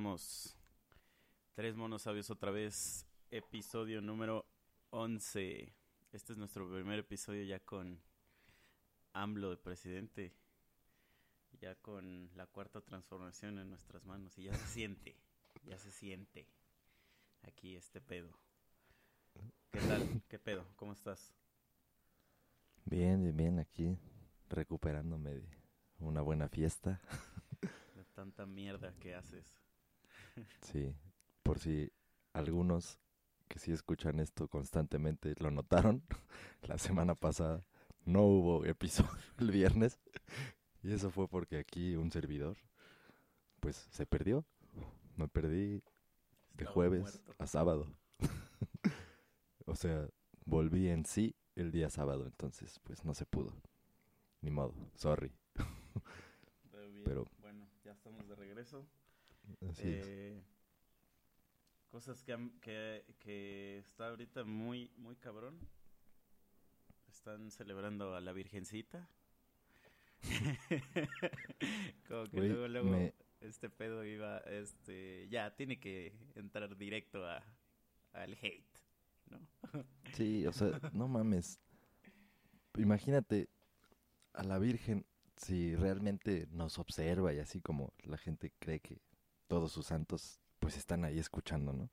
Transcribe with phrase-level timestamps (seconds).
[0.00, 0.56] Estamos.
[1.52, 3.06] Tres monos sabios otra vez.
[3.30, 4.46] Episodio número
[4.88, 5.74] 11.
[6.12, 8.00] Este es nuestro primer episodio ya con
[9.12, 10.32] AMLO de presidente.
[11.60, 14.38] Ya con la cuarta transformación en nuestras manos.
[14.38, 15.18] Y ya se siente.
[15.64, 16.48] Ya se siente.
[17.42, 18.30] Aquí este pedo.
[19.70, 20.22] ¿Qué tal?
[20.30, 20.64] ¿Qué pedo?
[20.76, 21.34] ¿Cómo estás?
[22.86, 23.98] Bien, bien, bien, aquí
[24.48, 25.48] recuperándome de
[25.98, 27.02] una buena fiesta.
[27.94, 29.60] De tanta mierda que haces.
[30.62, 30.94] Sí,
[31.42, 31.90] por si
[32.32, 32.98] algunos
[33.48, 36.02] que sí escuchan esto constantemente lo notaron,
[36.62, 37.64] la semana pasada
[38.04, 39.98] no hubo episodio el viernes
[40.82, 42.56] y eso fue porque aquí un servidor
[43.60, 44.44] pues se perdió.
[45.16, 45.82] Me perdí
[46.54, 47.34] de jueves muerto.
[47.38, 47.86] a sábado.
[49.66, 50.08] o sea,
[50.46, 53.52] volví en sí el día sábado, entonces pues no se pudo.
[54.40, 55.32] Ni modo, sorry.
[57.04, 58.86] Pero- Bueno, ya estamos de regreso.
[59.68, 60.06] Así es.
[60.06, 60.42] Eh,
[61.90, 65.58] cosas que, que, que está ahorita muy, muy cabrón.
[67.08, 69.08] Están celebrando a la Virgencita.
[72.08, 77.42] Como que luego, luego me- este pedo iba, este, ya tiene que entrar directo a,
[78.12, 78.78] al hate,
[79.30, 79.40] ¿no?
[80.14, 81.60] Sí, o sea, no mames.
[82.76, 83.48] Imagínate
[84.32, 85.06] a la Virgen
[85.36, 89.00] si realmente nos observa y así como la gente cree que
[89.50, 91.90] todos sus santos pues están ahí escuchando, ¿no?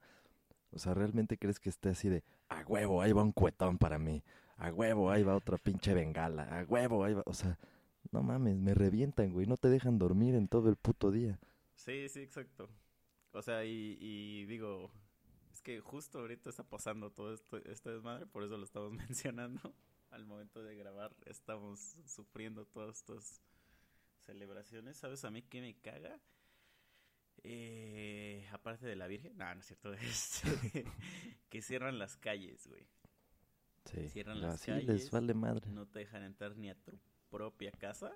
[0.72, 3.98] O sea, ¿realmente crees que esté así de, a huevo, ahí va un cuetón para
[3.98, 4.24] mí,
[4.58, 7.58] a huevo, ahí va otra pinche bengala, a huevo, ahí va, o sea,
[8.12, 11.40] no mames, me revientan, güey, no te dejan dormir en todo el puto día.
[11.74, 12.70] Sí, sí, exacto.
[13.32, 14.92] O sea, y, y digo,
[15.52, 19.74] es que justo ahorita está pasando todo esto, este desmadre, por eso lo estamos mencionando.
[20.12, 23.42] Al momento de grabar estamos sufriendo todas estas
[24.20, 24.98] celebraciones.
[24.98, 26.22] ¿Sabes a mí qué me caga?
[27.44, 30.86] Eh, aparte de la Virgen, no, no es cierto, este,
[31.50, 32.88] que cierran las calles, güey.
[33.86, 35.68] Sí, Cierran las así calles, les vale madre.
[35.68, 37.00] No te dejan entrar ni a tu
[37.30, 38.12] propia casa.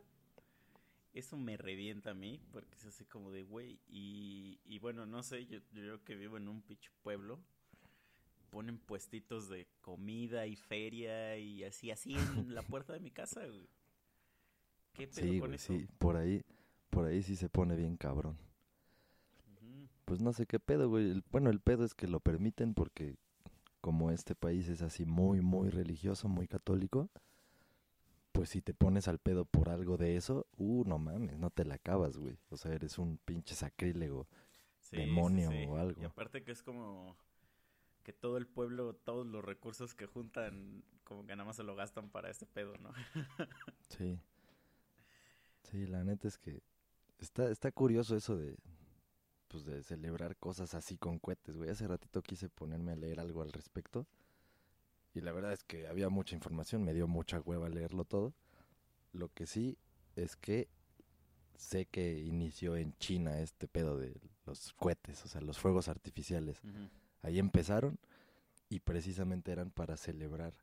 [1.14, 5.24] Eso me revienta a mí, porque es así como de, güey, y, y bueno, no
[5.24, 7.40] sé, yo, yo que vivo en un pinche pueblo,
[8.50, 13.46] ponen puestitos de comida y feria y así, así en la puerta de mi casa,
[13.46, 13.68] güey.
[14.94, 15.74] ¿Qué pedo Sí, con güey, eso?
[15.78, 16.42] sí, por ahí,
[16.90, 18.38] por ahí sí se pone bien cabrón.
[20.12, 21.10] Pues no sé qué pedo, güey.
[21.10, 23.16] El- bueno, el pedo es que lo permiten porque
[23.80, 27.10] como este país es así muy, muy religioso, muy católico,
[28.34, 31.64] pues si te pones al pedo por algo de eso, uh, no mames, no te
[31.64, 32.38] la acabas, güey.
[32.50, 34.28] O sea, eres un pinche sacrílego.
[34.82, 35.66] Sí, sí, demonio sí.
[35.70, 36.02] o algo.
[36.02, 37.16] Y aparte que es como
[38.04, 41.74] que todo el pueblo, todos los recursos que juntan, como que nada más se lo
[41.78, 42.92] gastan para este pedo, ¿no?
[43.88, 44.20] Sí.
[45.64, 46.62] Sí, la neta es que
[47.18, 48.58] está, está curioso eso de,
[49.52, 51.70] pues de celebrar cosas así con cohetes, güey.
[51.70, 54.08] Hace ratito quise ponerme a leer algo al respecto.
[55.14, 58.34] Y la verdad es que había mucha información, me dio mucha hueva leerlo todo.
[59.12, 59.78] Lo que sí
[60.16, 60.70] es que
[61.58, 66.62] sé que inició en China este pedo de los cohetes, o sea, los fuegos artificiales.
[67.22, 68.00] Ahí empezaron
[68.70, 70.54] y precisamente eran para celebrar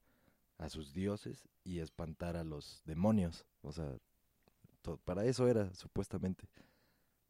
[0.56, 3.44] a sus dioses y espantar a los demonios.
[3.60, 3.98] O sea,
[5.04, 6.48] para eso era, supuestamente.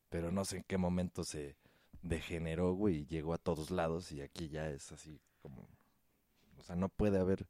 [0.08, 1.56] Pero no sé en qué momento se
[2.02, 5.68] degeneró, güey, y llegó a todos lados y aquí ya es así como...
[6.58, 7.46] O sea, no puede haber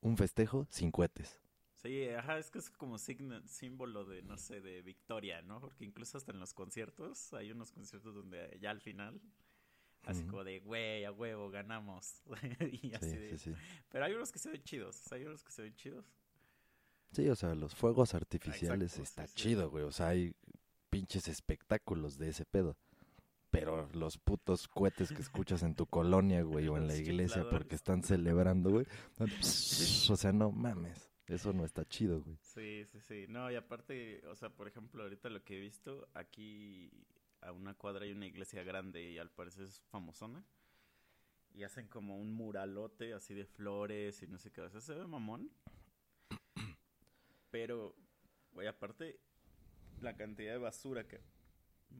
[0.00, 1.40] un festejo sin cohetes.
[1.74, 5.60] Sí, ajá, es que es como signo, símbolo de, no sé, de victoria, ¿no?
[5.60, 9.20] Porque incluso hasta en los conciertos, hay unos conciertos donde ya al final,
[10.04, 12.22] así como de, güey, a huevo, ganamos.
[12.82, 13.38] y así Sí, de...
[13.38, 13.54] sí, sí.
[13.88, 16.06] Pero hay unos que se ven chidos, hay unos que se ven chidos.
[17.12, 19.84] Sí, o sea, los fuegos artificiales exacto, está chido, güey.
[19.84, 20.34] O sea, hay
[20.96, 22.74] pinches espectáculos de ese pedo.
[23.50, 27.74] Pero los putos cohetes que escuchas en tu colonia, güey, o en la iglesia porque
[27.74, 28.86] están celebrando, güey.
[29.18, 31.12] O sea, no mames.
[31.26, 32.38] Eso no está chido, güey.
[32.40, 33.26] Sí, sí, sí.
[33.28, 36.90] No, y aparte, o sea, por ejemplo, ahorita lo que he visto, aquí
[37.42, 40.42] a una cuadra hay una iglesia grande y al parecer es famosona.
[41.52, 44.62] Y hacen como un muralote así de flores y no sé qué.
[44.62, 45.50] O sea, se ve mamón.
[47.50, 47.94] Pero,
[48.52, 49.20] güey, aparte,
[50.00, 51.20] la cantidad de basura que,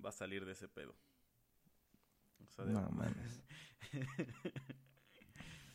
[0.05, 0.95] va a salir de ese pedo.
[2.45, 3.43] O sea, de- No mames.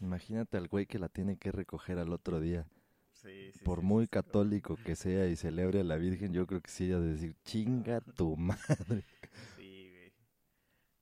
[0.02, 2.68] Imagínate al güey que la tiene que recoger al otro día.
[3.14, 6.60] Sí, sí, Por sí, muy católico que sea y celebre a la Virgen, yo creo
[6.62, 9.06] que sí ella de decir, chinga tu madre.
[9.56, 10.14] Sí, güey.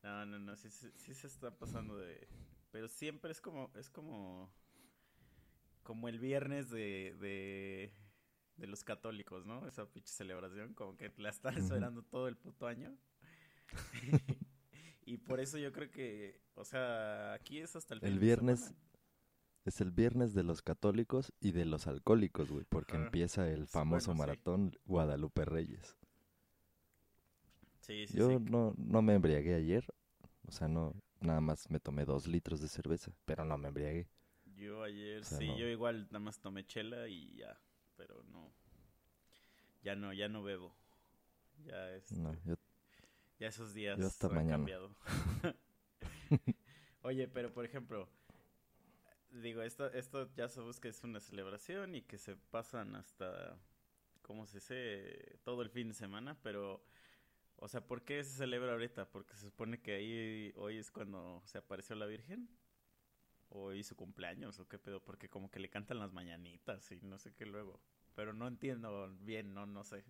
[0.04, 2.28] No, no, no, sí, se está pasando de...
[2.72, 4.52] Pero siempre es como, es como...
[5.84, 7.94] Como el viernes de, de,
[8.60, 9.68] de los católicos, ¿no?
[9.68, 12.96] Esa pinche celebración, como que la están esperando todo el puto año.
[15.06, 18.74] y por eso yo creo que, o sea, aquí es hasta el El viernes.
[19.66, 23.06] Es el viernes de los católicos y de los alcohólicos, güey, porque Ajá.
[23.06, 24.18] empieza el famoso bueno, sí.
[24.20, 25.96] maratón Guadalupe Reyes.
[27.82, 29.86] Sí, sí, Yo no, no me embriagué ayer,
[30.48, 34.08] o sea, no, nada más me tomé dos litros de cerveza, pero no me embriagué.
[34.56, 35.56] Yo ayer, O sea, sí, no.
[35.56, 37.58] yo igual nada más tomé chela y ya,
[38.00, 38.52] pero no,
[39.84, 40.74] ya no, ya no bebo,
[41.66, 42.56] ya es, No, yo
[43.40, 44.52] ya esos días yo hasta han mañana.
[44.58, 44.96] cambiado.
[47.02, 48.08] Oye, pero por ejemplo,
[49.32, 53.58] digo, esto, esto ya sabemos que es una celebración y que se pasan hasta,
[54.22, 55.40] ¿cómo se dice?
[55.44, 56.84] Todo el fin de semana, pero,
[57.58, 59.10] o sea, ¿por qué se celebra ahorita?
[59.12, 62.50] Porque se supone que ahí hoy es cuando se apareció la Virgen.
[63.50, 65.02] ¿O hoy su cumpleaños o qué pedo?
[65.02, 67.80] Porque como que le cantan las mañanitas y no sé qué luego.
[68.16, 70.04] Pero no entiendo bien, no, no sé.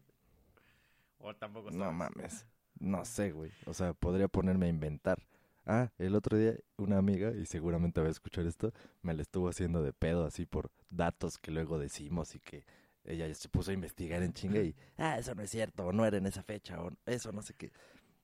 [1.17, 1.93] O tampoco no sabes.
[1.93, 2.45] mames,
[2.79, 5.21] no sé, güey, o sea, podría ponerme a inventar.
[5.65, 9.49] Ah, el otro día una amiga, y seguramente va a escuchar esto, me la estuvo
[9.49, 12.65] haciendo de pedo así por datos que luego decimos y que
[13.03, 16.05] ella se puso a investigar en chinga y, ah, eso no es cierto, o no
[16.05, 17.71] era en esa fecha, o eso no sé qué.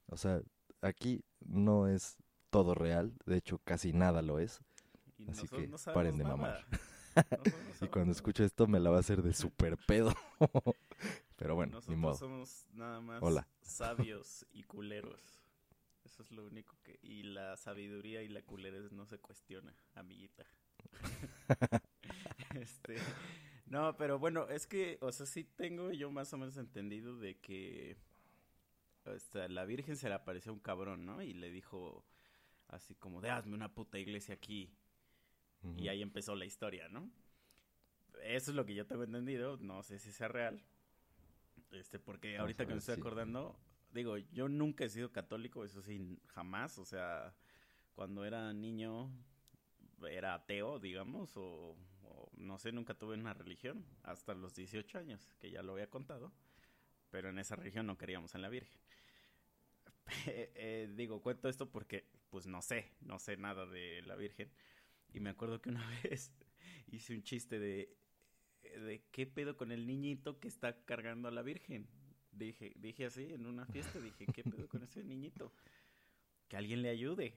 [0.07, 0.41] O sea,
[0.81, 2.17] aquí no es
[2.50, 4.62] todo real, de hecho casi nada lo es.
[5.17, 6.65] Y Así nosotros que no sabemos paren de mamar.
[7.81, 10.13] Y cuando escucho esto me la va a hacer de super pedo.
[11.38, 12.15] Pero bueno, Nosotros ni modo.
[12.15, 13.47] somos nada más Hola.
[13.62, 15.21] sabios y culeros.
[16.03, 17.00] Eso es lo único que...
[17.01, 20.45] Y la sabiduría y la culerez no se cuestiona, amiguita.
[22.56, 22.97] este...
[23.65, 27.38] No, pero bueno, es que, o sea, sí tengo yo más o menos entendido de
[27.39, 27.97] que
[29.06, 31.21] o sea, la Virgen se le apareció a un cabrón, ¿no?
[31.21, 32.03] Y le dijo
[32.67, 34.71] así como, de hazme una puta iglesia aquí.
[35.77, 37.09] Y ahí empezó la historia, ¿no?
[38.23, 40.63] Eso es lo que yo tengo entendido, no sé si sea real.
[41.71, 43.59] Este, porque Vamos ahorita a que me ver estoy acordando,
[43.91, 47.35] digo, yo nunca he sido católico, eso sí, jamás, o sea,
[47.94, 49.12] cuando era niño
[50.09, 55.33] era ateo, digamos, o, o no sé, nunca tuve una religión, hasta los 18 años,
[55.39, 56.31] que ya lo había contado,
[57.09, 58.79] pero en esa religión no queríamos en la Virgen.
[60.27, 64.51] Eh, digo, cuento esto porque, pues no sé, no sé nada de la Virgen.
[65.15, 66.33] Y me acuerdo que una vez
[66.88, 67.89] hice un chiste de,
[68.62, 71.88] de qué pedo con el niñito que está cargando a la Virgen.
[72.33, 75.53] Dije, dije así en una fiesta, dije, ¿qué pedo con ese niñito?
[76.50, 77.33] Que alguien le ayude.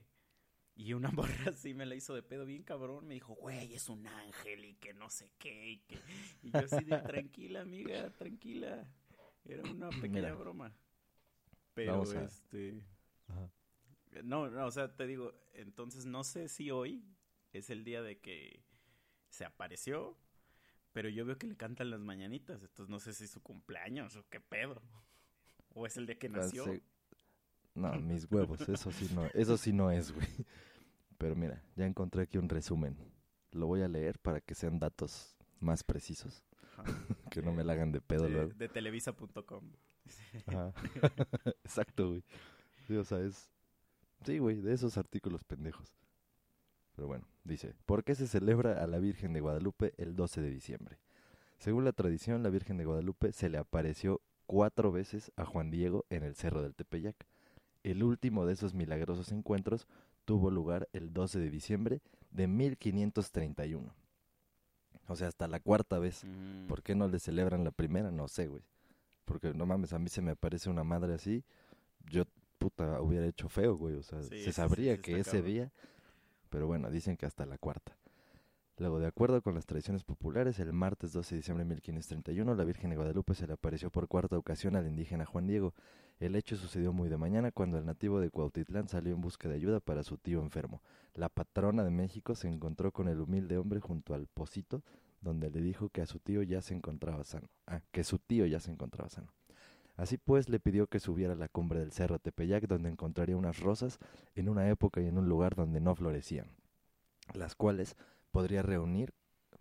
[0.75, 3.07] Y una morra así me la hizo de pedo bien cabrón.
[3.07, 5.69] Me dijo, güey, es un ángel y que no sé qué.
[5.71, 5.99] Y, que...
[6.43, 8.93] y yo así de, tranquila, amiga, tranquila.
[9.45, 10.33] Era una pequeña Mira.
[10.35, 10.75] broma.
[11.73, 12.83] Pero, Vamos a- este...
[13.27, 13.49] Ajá.
[14.23, 17.05] No, no, o sea, te digo, entonces no sé si hoy
[17.53, 18.63] es el día de que
[19.29, 20.17] se apareció,
[20.93, 24.15] pero yo veo que le cantan las mañanitas, entonces no sé si es su cumpleaños
[24.15, 24.81] o qué pedo.
[25.73, 26.63] O es el día que nació.
[26.63, 26.81] Hace-
[27.75, 30.27] No, mis huevos, eso sí no, eso sí no es, güey.
[31.17, 32.97] Pero mira, ya encontré aquí un resumen.
[33.51, 36.43] Lo voy a leer para que sean datos más precisos,
[36.77, 36.83] Ajá.
[37.31, 38.53] que no me la hagan de pedo de, luego.
[38.53, 39.71] de televisa.com.
[41.63, 42.23] Exacto, güey.
[42.87, 43.49] Sí, o sea, es...
[44.25, 45.93] Sí, güey, de esos artículos pendejos.
[46.95, 50.49] Pero bueno, dice, ¿por qué se celebra a la Virgen de Guadalupe el 12 de
[50.49, 50.97] diciembre?
[51.57, 56.05] Según la tradición, la Virgen de Guadalupe se le apareció cuatro veces a Juan Diego
[56.09, 57.15] en el Cerro del Tepeyac.
[57.83, 59.87] El último de esos milagrosos encuentros
[60.25, 62.01] tuvo lugar el 12 de diciembre
[62.31, 63.93] de 1531.
[65.07, 66.23] O sea, hasta la cuarta vez.
[66.23, 68.11] Mm, ¿Por qué no le celebran la primera?
[68.11, 68.63] No sé, güey.
[69.25, 71.43] Porque no mames, a mí se me aparece una madre así.
[72.09, 72.23] Yo,
[72.57, 73.95] puta, hubiera hecho feo, güey.
[73.95, 75.45] O sea, Sí, se sabría sí que ese cabrón.
[75.45, 75.71] día.
[76.49, 77.95] Pero bueno, dicen que hasta la cuarta.
[78.79, 82.63] Luego, de acuerdo con las tradiciones populares, el martes 12 de diciembre de 1531, la
[82.63, 85.73] Virgen de Guadalupe se le apareció por cuarta ocasión al indígena Juan Diego.
[86.21, 89.55] El hecho sucedió muy de mañana cuando el nativo de Cuautitlán salió en busca de
[89.55, 90.81] ayuda para su tío enfermo.
[91.13, 94.81] La patrona de México se encontró con el humilde hombre junto al pocito,
[95.19, 97.49] donde le dijo que a su tío ya se encontraba sano.
[97.67, 99.33] Ah, que su tío ya se encontraba sano.
[99.99, 103.59] Así pues, le pidió que subiera a la cumbre del cerro Tepeyac, donde encontraría unas
[103.59, 103.99] rosas
[104.33, 106.49] en una época y en un lugar donde no florecían,
[107.33, 107.97] las cuales
[108.31, 109.13] podría reunir.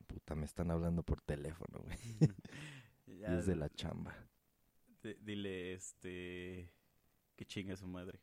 [0.06, 1.98] Puta, me están hablando por teléfono, güey.
[3.18, 4.14] ya, Desde la chamba.
[5.02, 6.72] di- dile, este...
[7.34, 8.20] que chingue su madre.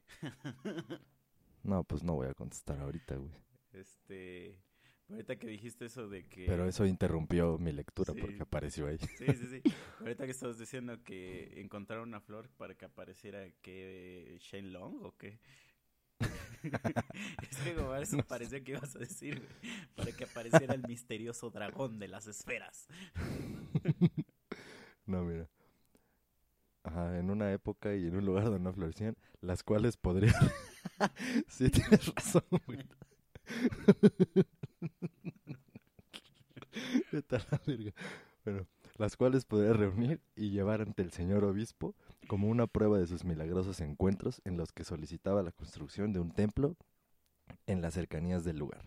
[1.63, 3.33] No, pues no voy a contestar ahorita, güey.
[3.73, 4.57] Este,
[5.09, 6.45] ahorita que dijiste eso de que...
[6.45, 8.19] Pero eso interrumpió mi lectura Sí.
[8.21, 8.97] porque apareció ahí.
[8.97, 9.61] Sí, sí, sí.
[9.99, 15.15] Ahorita que estabas diciendo que encontraron una flor para que apareciera que Shane Long o
[15.17, 15.39] qué.
[17.49, 19.73] es que como eso parecía que ibas a decir, güey.
[19.95, 22.87] Para que apareciera el misterioso dragón de las esferas.
[25.05, 25.47] No, mira.
[26.83, 30.35] Ajá, en una época y en un lugar donde no florecían, las cuales podrían...
[31.47, 32.79] sí, tienes razón, güey.
[38.43, 41.95] Bueno, las cuales podría reunir y llevar ante el señor obispo
[42.27, 46.31] como una prueba de sus milagrosos encuentros en los que solicitaba la construcción de un
[46.31, 46.75] templo
[47.65, 48.85] en las cercanías del lugar.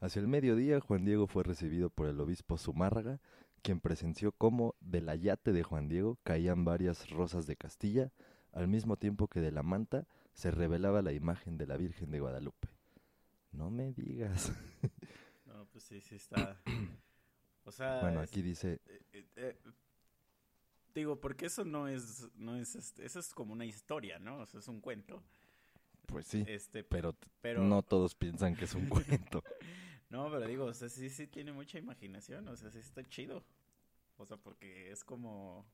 [0.00, 3.20] Hacia el mediodía, Juan Diego fue recibido por el obispo Zumárraga,
[3.62, 8.10] quien presenció cómo del ayate de Juan Diego caían varias rosas de Castilla,
[8.52, 12.20] al mismo tiempo que de la manta se revelaba la imagen de la Virgen de
[12.20, 12.79] Guadalupe.
[13.52, 14.52] No me digas.
[15.46, 16.60] No, pues sí, sí está.
[17.64, 19.56] O sea, Bueno, es- aquí dice, eh, eh, eh,
[20.94, 24.38] digo, porque eso no es, no es, este, eso es como una historia, ¿no?
[24.38, 25.22] O sea, es un cuento.
[26.06, 29.42] pues sí, Este, pero, pero no todos piensan que es un cuento.
[30.10, 33.44] No, pero digo, o sea, sí, sí tiene mucha imaginación, o sea, sí está chido.
[34.16, 35.64] O sea, porque es como,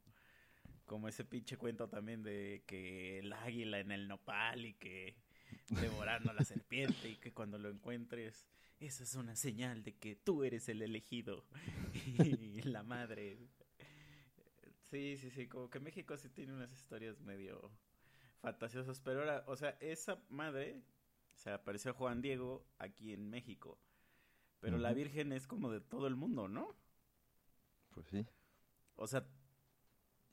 [0.85, 5.16] como ese pinche cuento también de que el águila en el nopal y que
[5.68, 8.46] devorando a la serpiente y que cuando lo encuentres,
[8.78, 11.44] esa es una señal de que tú eres el elegido
[12.18, 13.38] y la madre.
[14.90, 17.70] Sí, sí, sí, como que México sí tiene unas historias medio
[18.40, 20.82] fantasiosas, pero ahora, o sea, esa madre
[21.34, 23.78] se apareció a Juan Diego aquí en México.
[24.60, 24.92] Pero la.
[24.92, 26.74] Virgen es como de todo el mundo, ¿no?
[27.90, 28.26] Pues sí.
[28.96, 29.26] O sea,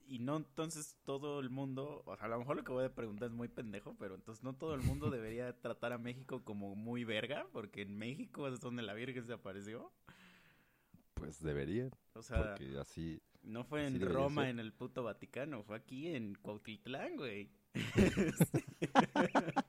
[0.08, 2.94] y no entonces todo el mundo, o sea, a lo mejor lo que voy a
[2.94, 6.76] preguntar es muy pendejo, pero entonces no todo el mundo debería tratar a México como
[6.76, 9.92] muy verga, porque en México es donde la Virgen se apareció.
[11.16, 13.22] Pues deberían, O sea, porque así...
[13.44, 14.52] no fue así en debería Roma, ser.
[14.52, 17.50] en el puto Vaticano, fue aquí en Cuautitlán, güey.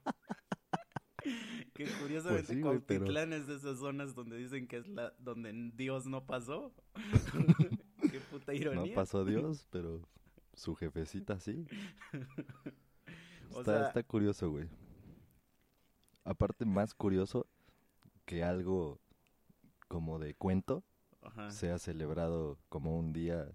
[1.75, 4.89] que curiosamente Pues sí, güey, pero- Cuautitlán es de esas zonas donde dicen que es
[4.89, 6.75] la donde Dios no pasó.
[8.11, 8.95] Qué puta No ironía.
[8.95, 10.03] pasó Dios, pero
[10.57, 11.67] su jefecita sí.
[13.53, 14.69] O Está, sea- está curioso, güey.
[16.25, 17.47] Aparte, más curioso
[18.25, 18.99] que algo
[19.89, 20.83] como de cuento
[21.23, 21.51] Ajá.
[21.51, 23.47] sea celebrado como un día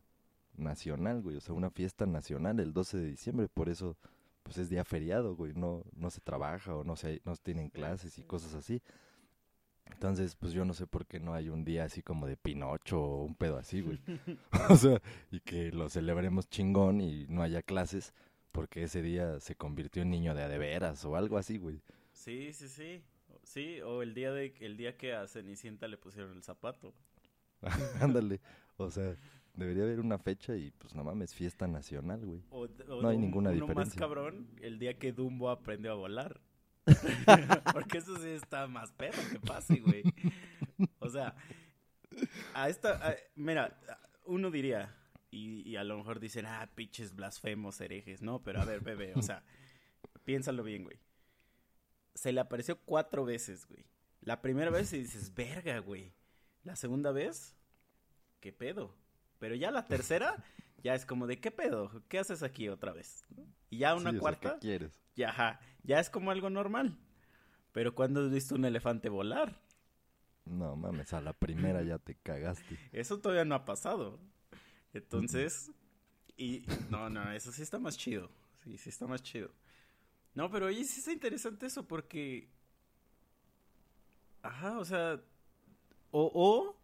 [0.53, 1.37] nacional, güey.
[1.37, 3.49] O sea, una fiesta nacional el 12 de diciembre.
[3.49, 3.97] Por eso,
[4.43, 5.53] pues es día feriado, güey.
[5.53, 8.81] No, no se trabaja o no se, no tienen clases y cosas así.
[9.93, 13.01] Entonces, pues yo no sé por qué no hay un día así como de Pinocho
[13.01, 13.99] o un pedo así, güey.
[14.69, 18.13] o sea, y que lo celebremos chingón y no haya clases
[18.51, 21.81] porque ese día se convirtió en niño de a de veras o algo así, güey.
[22.13, 23.01] Sí, sí, sí.
[23.43, 26.93] Sí, o el día de el día que a Cenicienta le pusieron el zapato.
[28.01, 28.41] Ándale.
[28.77, 29.15] O sea,
[29.53, 32.41] debería haber una fecha y pues no mames, fiesta nacional, güey.
[32.49, 33.99] O, o No hay un- ninguna uno más diferencia.
[33.99, 36.39] cabrón, el día que Dumbo aprendió a volar.
[37.73, 40.03] Porque eso sí está más perro que pase, güey.
[40.99, 41.35] O sea,
[42.53, 43.79] a esta, a- mira,
[44.25, 44.95] uno diría,
[45.31, 48.21] y, y a lo mejor dicen, ah, pinches blasfemos, herejes.
[48.21, 49.43] No, pero a ver, bebé, o sea,
[50.23, 50.99] piénsalo bien, güey.
[52.15, 53.85] Se le apareció cuatro veces, güey.
[54.21, 56.13] La primera vez y dices, verga, güey.
[56.63, 57.55] La segunda vez,
[58.41, 58.93] ¿qué pedo?
[59.39, 60.43] Pero ya la tercera,
[60.83, 62.03] ya es como de, ¿qué pedo?
[62.09, 63.23] ¿Qué haces aquí otra vez?
[63.69, 64.99] Y ya una Sí, o sea, cuarta, ¿qué quieres?
[65.19, 66.97] Ya, ajá, ya es como algo normal.
[67.71, 69.59] Pero cuando has visto un elefante volar,
[70.45, 72.79] No mames, a la primera ya te cagaste.
[72.91, 74.19] eso todavía no ha pasado.
[74.93, 75.71] Entonces,
[76.37, 78.31] y no, no, eso sí está más chido.
[78.63, 79.51] Sí, sí está más chido.
[80.33, 82.49] No, pero oye, sí está interesante eso porque
[84.41, 85.21] ajá, o sea,
[86.11, 86.75] o, o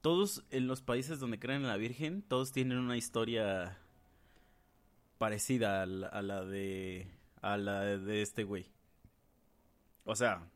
[0.00, 3.78] todos en los países donde creen en la Virgen, todos tienen una historia
[5.18, 7.06] parecida a la, a la de
[7.42, 8.66] a la de este güey.
[10.04, 10.48] O sea,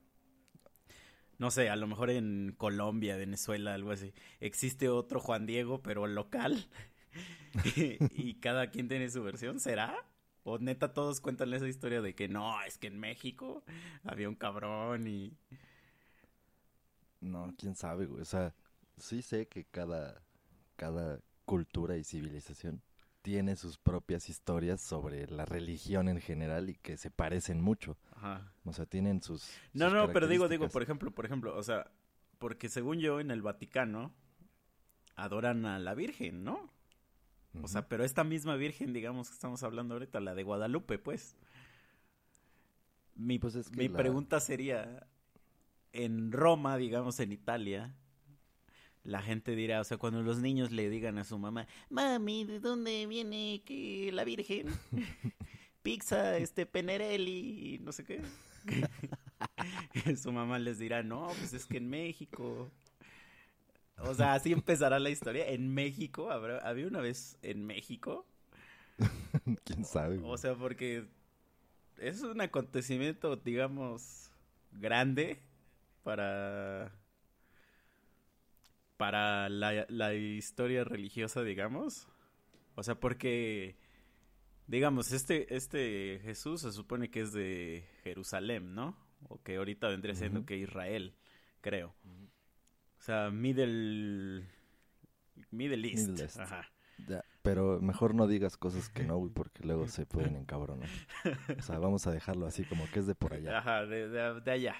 [1.38, 4.14] no sé, a lo mejor en Colombia, Venezuela, algo así.
[4.40, 6.66] Existe otro Juan Diego, pero local.
[7.76, 9.94] y cada quien tiene su versión, ¿será?
[10.44, 13.64] O neta todos cuentan esa historia de que no, es que en México
[14.04, 15.36] había un cabrón y...
[17.20, 18.22] No, quién sabe, güey.
[18.22, 18.54] O sea,
[18.96, 20.22] sí sé que cada,
[20.76, 22.80] cada cultura y civilización
[23.26, 27.98] tiene sus propias historias sobre la religión en general y que se parecen mucho.
[28.12, 28.52] Ajá.
[28.64, 29.50] O sea, tienen sus.
[29.72, 31.90] No, sus no, pero digo, digo, por ejemplo, por ejemplo, o sea,
[32.38, 34.12] porque según yo en el Vaticano
[35.16, 36.70] adoran a la Virgen, ¿no?
[37.64, 41.36] O sea, pero esta misma Virgen, digamos que estamos hablando ahorita, la de Guadalupe, pues.
[43.16, 45.04] Mi, Pues es que mi la- pregunta sería,
[45.92, 47.92] en Roma, digamos en Italia,
[49.06, 52.58] la gente dirá, o sea, cuando los niños le digan a su mamá, mami, ¿de
[52.60, 54.66] dónde viene que la Virgen?
[55.82, 58.20] Pizza, este, Penerelli, y no sé qué.
[60.16, 62.68] su mamá les dirá, no, pues es que en México.
[63.98, 65.48] O sea, así empezará la historia.
[65.48, 68.26] En México, habrá, había una vez en México.
[69.64, 70.18] ¿Quién sabe?
[70.24, 71.06] O sea, porque
[71.98, 74.30] es un acontecimiento, digamos,
[74.72, 75.40] grande
[76.02, 76.92] para
[78.96, 82.08] para la, la historia religiosa, digamos.
[82.74, 83.76] O sea, porque
[84.66, 88.96] digamos, este este Jesús se supone que es de Jerusalén, ¿no?
[89.28, 91.14] O que ahorita vendría siendo que Israel,
[91.60, 91.94] creo.
[92.98, 94.46] O sea, Middle
[95.50, 96.08] Middle East.
[96.08, 96.40] Middle East.
[96.40, 96.70] Ajá.
[97.08, 100.88] Ya, pero mejor no digas cosas que no, porque luego se pueden encabronar.
[101.58, 103.58] O sea, vamos a dejarlo así como que es de por allá.
[103.58, 104.76] Ajá, de, de- de allá.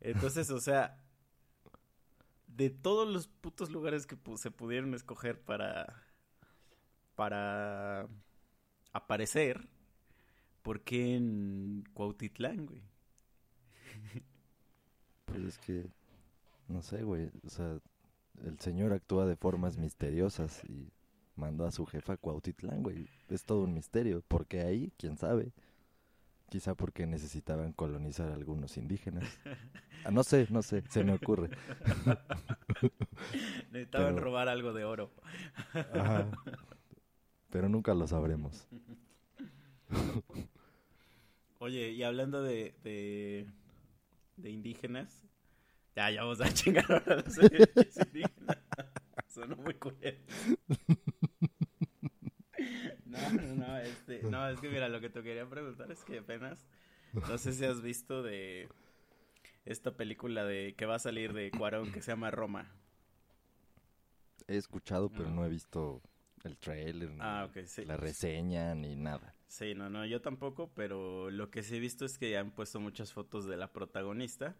[0.00, 0.98] Entonces, o sea,
[2.56, 6.02] de todos los putos lugares que se pudieron escoger para
[7.14, 8.06] para
[8.92, 9.68] aparecer,
[10.62, 12.82] ¿por qué en Cuautitlán, güey?
[15.24, 15.86] Pues es que,
[16.68, 17.30] no sé, güey.
[17.44, 17.80] O sea,
[18.44, 20.92] el señor actúa de formas misteriosas y
[21.34, 23.08] mandó a su jefa a Cuautitlán, güey.
[23.28, 24.22] Es todo un misterio.
[24.28, 24.92] ¿Por qué ahí?
[24.98, 25.52] ¿Quién sabe?
[26.48, 29.24] Quizá porque necesitaban colonizar a algunos indígenas.
[30.04, 31.50] Ah, no sé, no sé, se me ocurre.
[33.72, 35.10] Necesitaban Pero- robar algo de oro.
[35.74, 36.30] Ajá.
[37.50, 38.68] Pero nunca lo sabremos.
[41.58, 43.46] Oye, y hablando de, de,
[44.36, 45.24] de indígenas,
[45.96, 48.58] ya, ya vamos a chingar ahora los indígenas.
[49.26, 50.18] Sonó muy culero.
[53.32, 56.66] No, este, no, es que mira, lo que te quería preguntar es que apenas,
[57.28, 58.68] no sé si has visto de
[59.64, 62.70] esta película de que va a salir de Cuarón que se llama Roma.
[64.48, 66.00] He escuchado, pero no he visto
[66.44, 67.84] el trailer, Ah, sí.
[67.84, 69.34] la reseña, ni nada.
[69.48, 72.78] Sí, no, no, yo tampoco, pero lo que sí he visto es que han puesto
[72.80, 74.54] muchas fotos de la protagonista,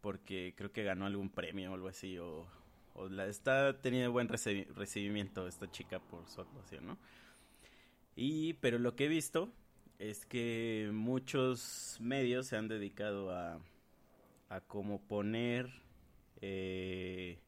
[0.00, 2.46] porque creo que ganó algún premio o algo así, o,
[2.94, 6.98] o la está teniendo buen recibi- recibimiento esta chica por su actuación, ¿no?
[8.20, 9.48] Y, pero lo que he visto
[10.00, 13.60] es que muchos medios se han dedicado a,
[14.48, 15.70] a como poner,
[16.40, 17.38] eh,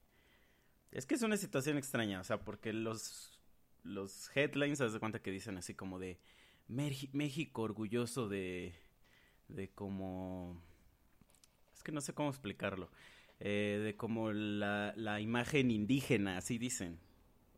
[0.93, 3.37] es que es una situación extraña, o sea, porque los,
[3.83, 6.21] los headlines, haz de cuenta que dicen así como de,
[6.69, 8.73] México orgulloso de,
[9.49, 10.63] de como,
[11.75, 12.93] es que no sé cómo explicarlo,
[13.41, 17.10] eh, de como la, la imagen indígena, así dicen.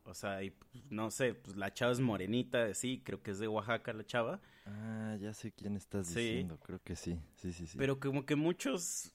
[0.05, 3.39] O sea, y, pues, no sé, pues la chava es morenita, sí, creo que es
[3.39, 6.09] de Oaxaca la chava, Ah, ya sé quién estás Sí.
[6.09, 7.79] diciendo, creo que sí, sí, sí, sí.
[7.79, 9.13] pero como que muchos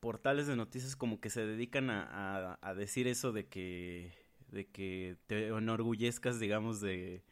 [0.00, 4.12] portales de noticias como que se dedican a, a- a decir eso de que,
[4.48, 7.24] de que te enorgullezcas, digamos, de,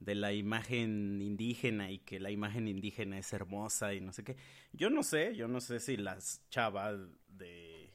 [0.00, 4.36] de la imagen indígena y que la imagen indígena es hermosa y no sé qué.
[4.72, 7.90] Yo no sé, yo no sé si las chavas de...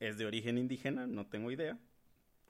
[0.00, 1.78] es de origen indígena, no tengo idea.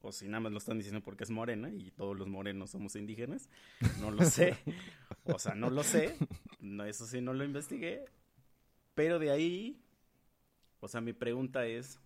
[0.03, 2.97] O si nada más lo están diciendo porque es morena y todos los morenos somos
[2.97, 3.49] indígenas.
[4.01, 4.59] No lo sé.
[5.25, 6.17] O sea, no lo sé.
[6.59, 8.05] No, eso sí no lo investigué.
[8.95, 9.81] Pero de ahí,
[10.81, 12.01] o sea, mi pregunta es,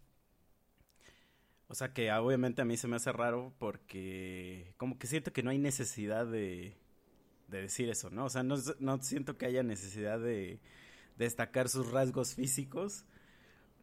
[1.68, 5.32] o sea, que ah, obviamente a mí se me hace raro porque como que siento
[5.32, 6.76] que no hay necesidad de,
[7.48, 8.26] de decir eso, ¿no?
[8.26, 10.60] O sea, no, no siento que haya necesidad de
[11.16, 13.04] destacar sus rasgos físicos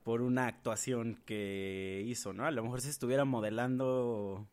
[0.04, 2.46] por una actuación que hizo, ¿no?
[2.46, 4.48] A lo mejor si estuviera modelando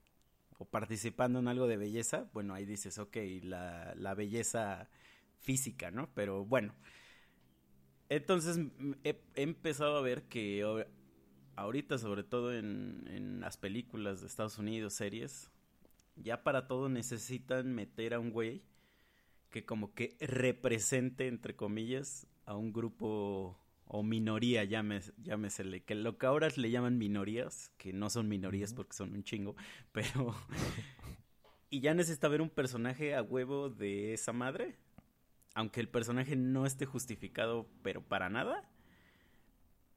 [0.59, 4.89] o, participando en algo de belleza, bueno, ahí dices, ok, la, la belleza
[5.41, 6.11] física, ¿no?
[6.15, 6.75] Pero bueno,
[8.09, 8.59] entonces
[9.05, 10.65] he, he empezado a ver que
[11.57, 15.51] ahorita, sobre todo en, en las películas de Estados Unidos, series,
[16.17, 18.63] ya para todo necesitan meter a un güey
[19.51, 23.59] que como que represente, entre comillas, a un grupo
[23.93, 28.93] o minoría, llámesele, que lo que ahora le llaman minorías, que no son minorías porque
[28.93, 29.57] son un chingo,
[29.93, 30.35] pero...
[31.71, 34.77] y ya necesita ver un personaje a huevo de esa madre,
[35.55, 38.71] aunque el personaje no esté justificado, pero para nada,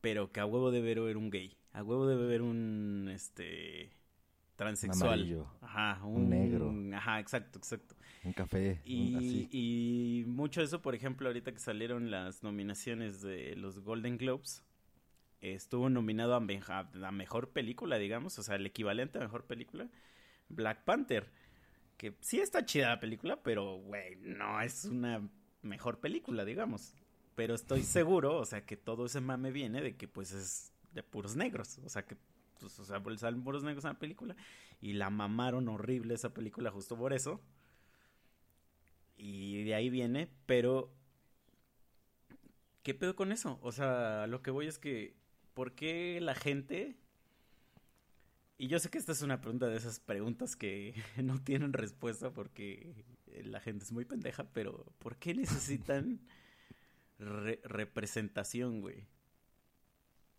[0.01, 3.91] pero que a huevo debe ver un gay, a huevo debe ver un, este,
[4.63, 5.13] transexual.
[5.13, 6.73] amarillo, Ajá, un negro.
[6.95, 7.95] Ajá, exacto, exacto.
[8.23, 9.49] Un café, un- Y, así.
[9.51, 14.63] y mucho de eso, por ejemplo, ahorita que salieron las nominaciones de los Golden Globes,
[15.41, 19.45] estuvo nominado a, me- a la mejor película, digamos, o sea, el equivalente a mejor
[19.45, 19.89] película,
[20.49, 21.29] Black Panther.
[21.97, 25.21] Que sí está chida la película, pero, güey, no es una
[25.61, 26.95] mejor película, digamos.
[27.35, 31.01] Pero estoy seguro, o sea, que todo ese mame viene de que pues es de
[31.03, 31.79] puros negros.
[31.85, 32.15] O sea, que
[32.63, 34.35] pues, o sea, salen puros negros en la película.
[34.81, 37.41] Y la mamaron horrible esa película justo por eso.
[39.17, 40.93] Y de ahí viene, pero...
[42.83, 43.59] ¿Qué pedo con eso?
[43.61, 45.13] O sea, lo que voy es que...
[45.53, 46.95] ¿Por qué la gente...
[48.57, 52.31] Y yo sé que esta es una pregunta de esas preguntas que no tienen respuesta
[52.31, 53.03] porque
[53.43, 56.21] la gente es muy pendeja, pero ¿por qué necesitan
[57.19, 59.05] re representación, güey?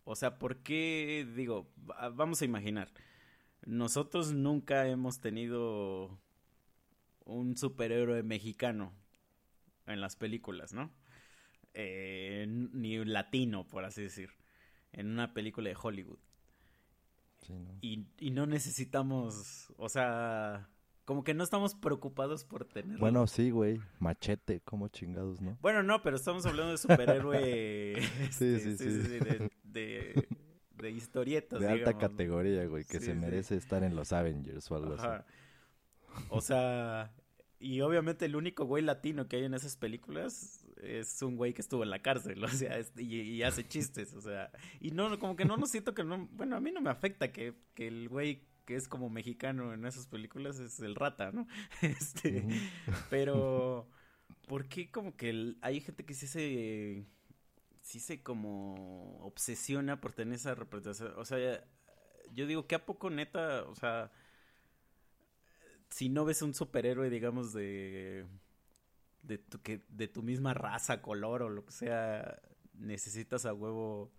[0.05, 1.71] O sea, ¿por qué, digo,
[2.13, 2.93] vamos a imaginar,
[3.65, 6.21] nosotros nunca hemos tenido
[7.25, 8.93] un superhéroe mexicano
[9.87, 10.91] en las películas, ¿no?
[11.73, 14.29] Eh, ni latino, por así decir,
[14.93, 16.19] en una película de Hollywood.
[17.41, 17.77] Sí, ¿no?
[17.81, 20.69] Y, y no necesitamos, o sea,
[21.05, 22.99] como que no estamos preocupados por tener.
[22.99, 23.81] Bueno, sí, güey.
[23.99, 25.57] Machete, como chingados, ¿no?
[25.61, 27.95] Bueno, no, pero estamos hablando de superhéroe.
[28.31, 30.27] sí, sí, sí, sí, de,
[30.77, 31.59] de, historietas.
[31.59, 35.23] De alta categoría, güey, que se merece estar en los Avengers o algo así.
[36.29, 37.13] O sea,
[37.59, 41.61] y obviamente el único güey latino que hay en esas películas es un güey que
[41.61, 45.35] estuvo en la cárcel, o sea, y, y, hace chistes, o sea, y no, como
[45.35, 48.09] que no, no siento que no, bueno, a mí no me afecta que, que el
[48.09, 51.47] güey que es como mexicano en esas películas es el rata, ¿no?
[51.81, 52.47] Este,
[53.09, 53.87] pero
[54.47, 57.05] ¿por qué como que hay gente que sí se
[57.85, 61.13] sí se como obsesiona por tener esa representación?
[61.17, 61.63] O sea,
[62.33, 64.11] yo digo que a poco neta, o sea,
[65.89, 68.25] si no ves un superhéroe, digamos de
[69.21, 72.41] de tu que de tu misma raza, color o lo que sea,
[72.73, 74.11] necesitas a huevo,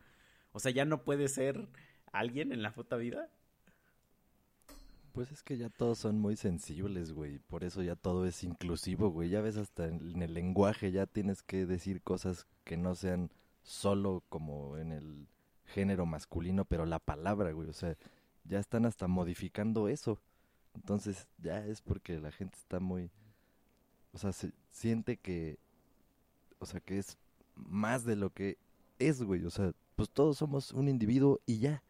[0.53, 1.69] o sea, ya no puede ser
[2.13, 3.31] alguien en la puta vida.
[5.13, 7.39] Pues es que ya todos son muy sensibles, güey.
[7.39, 9.31] Por eso ya todo es inclusivo, güey.
[9.31, 13.31] Ya ves hasta en, el lenguaje ya tienes que decir cosas que no sean
[13.67, 15.27] solo como en el
[15.65, 17.69] género masculino, pero la palabra, güey.
[17.69, 17.97] O sea,
[18.45, 20.21] ya están hasta modificando eso.
[20.75, 23.11] Entonces ya es porque la gente está muy...
[24.13, 25.59] O sea, se siente que...
[26.59, 27.19] O sea, que es
[27.55, 28.57] más de lo que
[28.99, 29.45] es, güey.
[29.45, 31.83] O sea, pues todos somos un individuo y ya.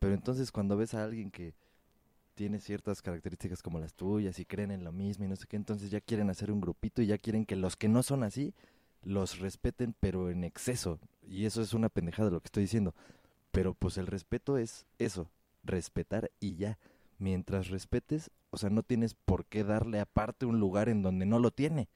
[0.00, 1.54] Pero entonces cuando ves a alguien que
[2.34, 5.56] tiene ciertas características como las tuyas y creen en lo mismo y no sé qué,
[5.56, 8.52] entonces ya quieren hacer un grupito y ya quieren que los que no son así
[9.06, 10.98] los respeten pero en exceso.
[11.22, 12.94] Y eso es una pendejada lo que estoy diciendo.
[13.52, 15.30] Pero pues el respeto es eso,
[15.64, 16.78] respetar y ya.
[17.18, 21.38] Mientras respetes, o sea, no tienes por qué darle aparte un lugar en donde no
[21.38, 21.88] lo tiene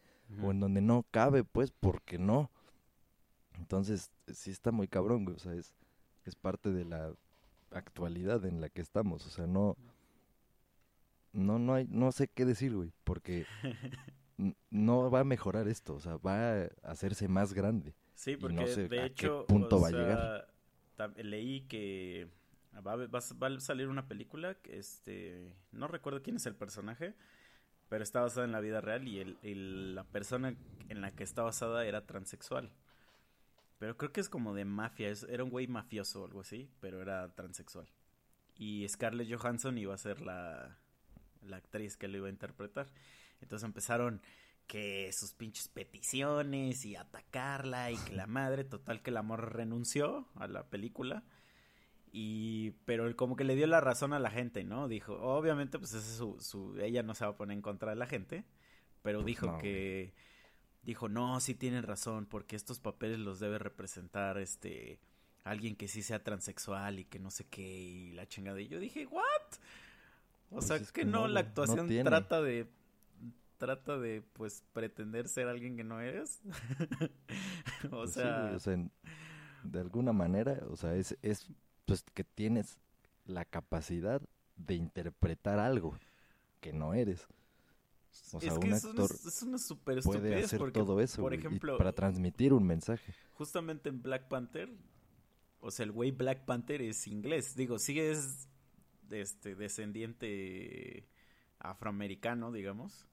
[0.43, 2.51] o en donde no cabe, pues, porque no.
[3.59, 5.37] Entonces, sí está muy cabrón, güey.
[5.37, 5.75] O sea, es,
[6.25, 7.13] es parte de la
[7.73, 9.27] actualidad en la que estamos.
[9.27, 9.77] O sea, no,
[11.33, 13.45] no, no hay, no sé qué decir, güey, porque
[14.71, 17.95] no va a mejorar esto, o sea, va a hacerse más grande.
[18.15, 20.49] Sí, porque de hecho, punto va a llegar.
[21.17, 22.29] Leí que
[22.87, 27.15] va, a salir una película, que este, no recuerdo quién es el personaje,
[27.89, 30.55] pero está basada en la vida real y el, la persona
[30.89, 32.71] en la que está basada era transexual.
[33.79, 37.01] Pero creo que es como de mafia, era un güey mafioso o algo así, pero
[37.01, 37.87] era transexual.
[38.57, 40.77] Y Scarlett Johansson iba a ser la,
[41.43, 42.89] la actriz que lo iba a interpretar.
[43.41, 44.23] Entonces empezaron
[44.67, 50.29] que sus pinches peticiones y atacarla y que la madre, total que el amor renunció
[50.37, 51.25] a la película.
[52.13, 54.87] Y, pero como que le dio la razón a la gente, ¿no?
[54.87, 57.97] Dijo, obviamente, pues ese su, su, ella no se va a poner en contra de
[57.97, 58.45] la gente,
[59.03, 60.13] pero dijo que,
[60.83, 65.01] dijo, no, sí tienen razón, porque estos papeles los debe representar, este,
[65.43, 68.61] alguien que sí sea transexual y que no sé qué, y la chingada.
[68.61, 69.25] Y yo dije, ¿what?
[70.51, 72.69] O pues sea, es que, no, la actuación trata de
[73.61, 76.41] trata de pues pretender ser alguien que no eres.
[77.85, 78.53] o, pues sea...
[78.57, 78.77] o sea,
[79.63, 81.47] de alguna manera, o sea, es es
[81.85, 82.79] pues que tienes
[83.27, 84.23] la capacidad
[84.57, 85.97] de interpretar algo
[86.61, 87.29] que no eres.
[88.33, 92.53] O sea, un actor es una, super puede hacer todo eso por ejemplo, para transmitir
[92.53, 93.15] un mensaje.
[93.35, 94.73] Justamente en Black Panther,
[95.61, 97.55] o sea, el güey Black Panther es inglés.
[97.55, 98.49] Digo, sigue es
[99.11, 101.07] este descendiente
[101.59, 103.10] afroamericano, digamos,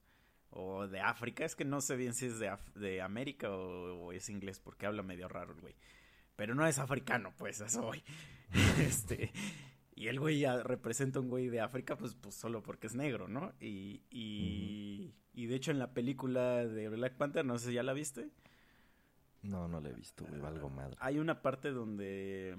[0.50, 4.28] o de África, es que no sé bien si es de, de América o, es
[4.28, 5.74] inglés porque habla medio raro el güey.
[6.36, 8.02] Pero no es africano, pues, eso voy.
[8.80, 9.32] este,
[9.94, 13.28] y el güey ya representa un güey de África, pues, pues solo porque es negro,
[13.28, 13.52] ¿no?
[13.60, 17.82] Y, y, y de hecho en la película de Black Panther, no sé si ya
[17.82, 18.30] la viste.
[19.42, 20.96] No, no la he visto, güey, algo madre.
[21.00, 22.56] Hay una parte donde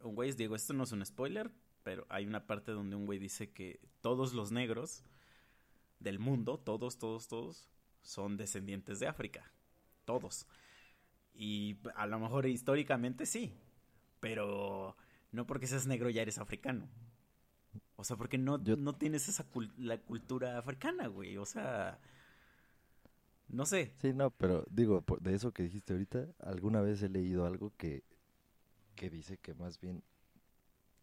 [0.00, 1.50] un güey, digo, esto no es un spoiler,
[1.82, 5.04] pero hay una parte donde un güey dice que todos los negros
[5.98, 7.68] del mundo, todos, todos, todos,
[8.02, 9.50] son descendientes de África.
[10.04, 10.46] Todos.
[11.34, 13.52] Y a lo mejor históricamente sí.
[14.20, 14.96] Pero
[15.32, 16.88] no porque seas negro ya eres africano.
[17.96, 19.46] O sea, porque no, no tienes esa
[19.78, 21.36] la cultura africana, güey.
[21.38, 21.98] O sea,
[23.48, 23.94] no sé.
[24.00, 28.02] Sí, no, pero digo, de eso que dijiste ahorita, alguna vez he leído algo que,
[28.94, 30.02] que dice que más bien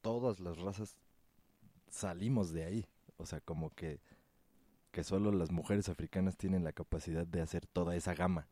[0.01, 0.97] todas las razas
[1.89, 2.86] salimos de ahí.
[3.17, 4.01] O sea, como que,
[4.93, 8.47] que solo las mujeres africanas tienen la capacidad de hacer toda esa gama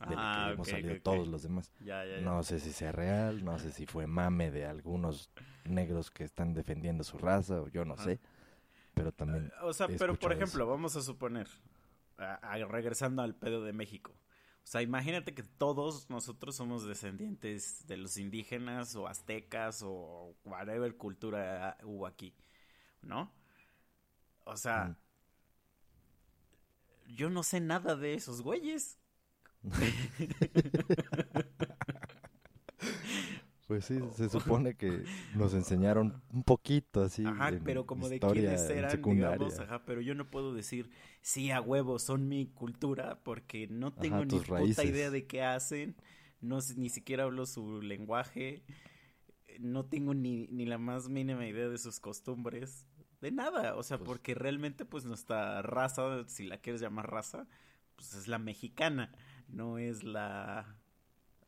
[0.00, 1.72] de ah, que hemos salido todos los demás.
[2.20, 5.30] no sé si sea real, no sé si fue mame de algunos
[5.64, 8.20] negros que están defendiendo su raza, o yo no sé.
[8.92, 9.50] Pero también.
[9.62, 11.48] o sea, pero por ejemplo, vamos a suponer,
[12.68, 14.12] regresando al pedo de México.
[14.12, 20.94] O sea, imagínate que todos nosotros somos descendientes de los indígenas o aztecas o whatever
[20.96, 22.34] cultura hubo aquí,
[23.00, 23.32] ¿no?
[24.44, 24.96] O sea,
[27.08, 28.98] yo no sé nada de esos güeyes.
[33.66, 35.02] Pues sí, se supone que
[35.34, 37.24] nos enseñaron un poquito así.
[37.26, 40.88] Ajá, pero como de quiénes eran, digamos, ajá, pero yo no puedo decir,
[41.20, 45.96] sí, a huevo, son mi cultura, porque no tengo ni puta idea de qué hacen,
[46.40, 48.62] no ni siquiera hablo su lenguaje,
[49.58, 52.86] no tengo ni, ni la más mínima idea de sus costumbres,
[53.20, 57.46] de nada, o sea, pues porque realmente pues nuestra raza, si la quieres llamar raza,
[57.96, 59.12] pues es la mexicana,
[59.48, 60.76] no es la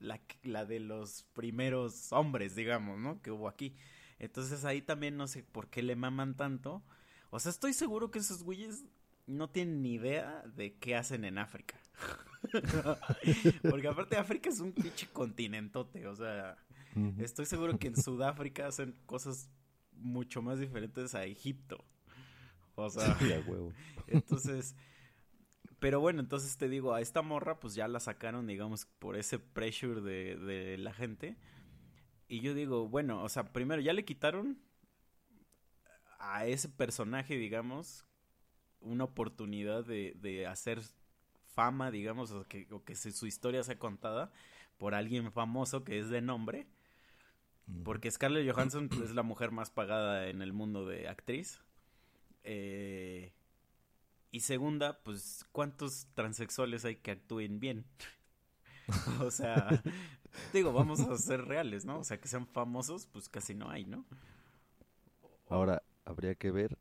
[0.00, 3.20] la, la de los primeros hombres, digamos, ¿no?
[3.20, 3.74] Que hubo aquí.
[4.18, 6.82] Entonces ahí también no sé por qué le maman tanto.
[7.30, 8.84] O sea, estoy seguro que esos güeyes
[9.26, 11.78] no tienen ni idea de qué hacen en África.
[13.70, 16.56] Porque aparte África es un pinche continentote, o sea,
[17.18, 19.50] estoy seguro que en Sudáfrica hacen cosas
[19.98, 21.84] mucho más diferentes a Egipto.
[22.74, 23.72] O sea, huevo.
[24.06, 24.76] entonces,
[25.78, 29.38] pero bueno, entonces te digo, a esta morra pues ya la sacaron, digamos, por ese
[29.38, 31.36] pressure de, de la gente.
[32.28, 34.58] Y yo digo, bueno, o sea, primero ya le quitaron
[36.18, 38.04] a ese personaje, digamos,
[38.80, 40.82] una oportunidad de, de hacer
[41.46, 44.30] fama, digamos, o que, o que su historia sea contada
[44.76, 46.66] por alguien famoso que es de nombre.
[47.84, 51.60] Porque Scarlett Johansson es la mujer más pagada en el mundo de actriz.
[52.44, 53.32] Eh,
[54.30, 57.84] y segunda, pues, ¿cuántos transexuales hay que actúen bien?
[59.20, 59.82] o sea,
[60.52, 61.98] digo, vamos a ser reales, ¿no?
[61.98, 64.04] O sea, que sean famosos, pues casi no hay, ¿no?
[65.48, 66.78] Ahora, habría que ver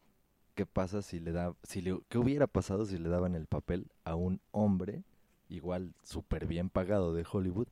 [0.56, 3.88] qué pasa si le da, si le, qué hubiera pasado si le daban el papel
[4.04, 5.04] a un hombre,
[5.50, 7.67] igual súper bien pagado de Hollywood,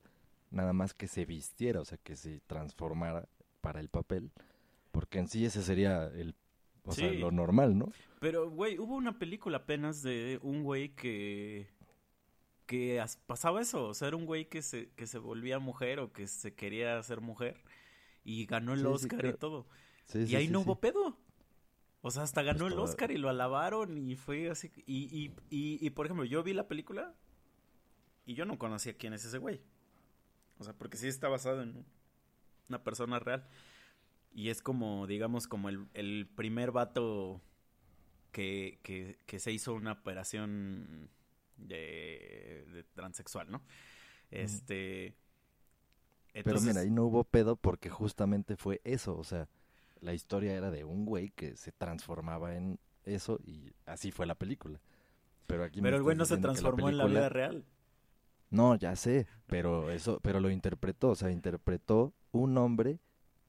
[0.51, 3.27] nada más que se vistiera, o sea, que se transformara
[3.61, 4.31] para el papel,
[4.91, 6.35] porque en sí ese sería el
[6.83, 7.91] o sea, lo normal, ¿no?
[8.19, 11.67] Pero, güey, hubo una película apenas de un güey que
[12.65, 16.11] que pasaba eso, o sea, era un güey que se, que se volvía mujer o
[16.11, 17.61] que se quería hacer mujer
[18.23, 19.67] y ganó el Oscar y todo.
[20.13, 21.17] y ahí no hubo pedo.
[22.01, 24.71] O sea, hasta ganó pues el Oscar y lo alabaron y fue así.
[24.85, 27.15] Y, y, y, y, por ejemplo, yo vi la película
[28.25, 29.61] y yo no conocía quién es ese güey.
[30.57, 31.85] O sea, porque sí está basado en
[32.69, 33.47] una persona real.
[34.31, 37.41] Y es como, digamos, como el, el primer vato
[38.31, 41.09] que, que, que, se hizo una operación
[41.57, 43.61] de, de transexual, ¿no?
[44.31, 45.15] Este...
[46.43, 49.47] Pero mira, ahí no hubo pedo porque justamente fue eso, o sea,
[50.01, 54.35] la historia era de un güey que se transformaba en eso y así fue la
[54.35, 54.81] película.
[55.47, 57.65] Pero aquí Pero el güey no se transformó en la vida real.
[58.55, 62.99] No, ya sé, pero eso, pero lo interpretó, o sea, interpretó un hombre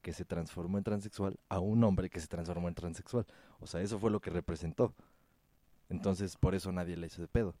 [0.01, 3.25] que se transformó en transexual a un hombre que se transformó en transexual.
[3.59, 4.93] O sea, eso fue lo que representó.
[5.89, 7.55] Entonces, por eso nadie le hizo de pedo.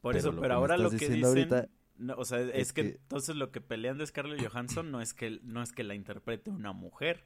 [0.00, 1.68] Por eso, pero ahora lo que dicen...
[2.16, 5.62] o sea, es, que, entonces lo que pelean de Scarlett Johansson no es que no
[5.62, 7.22] es que la interprete una mujer,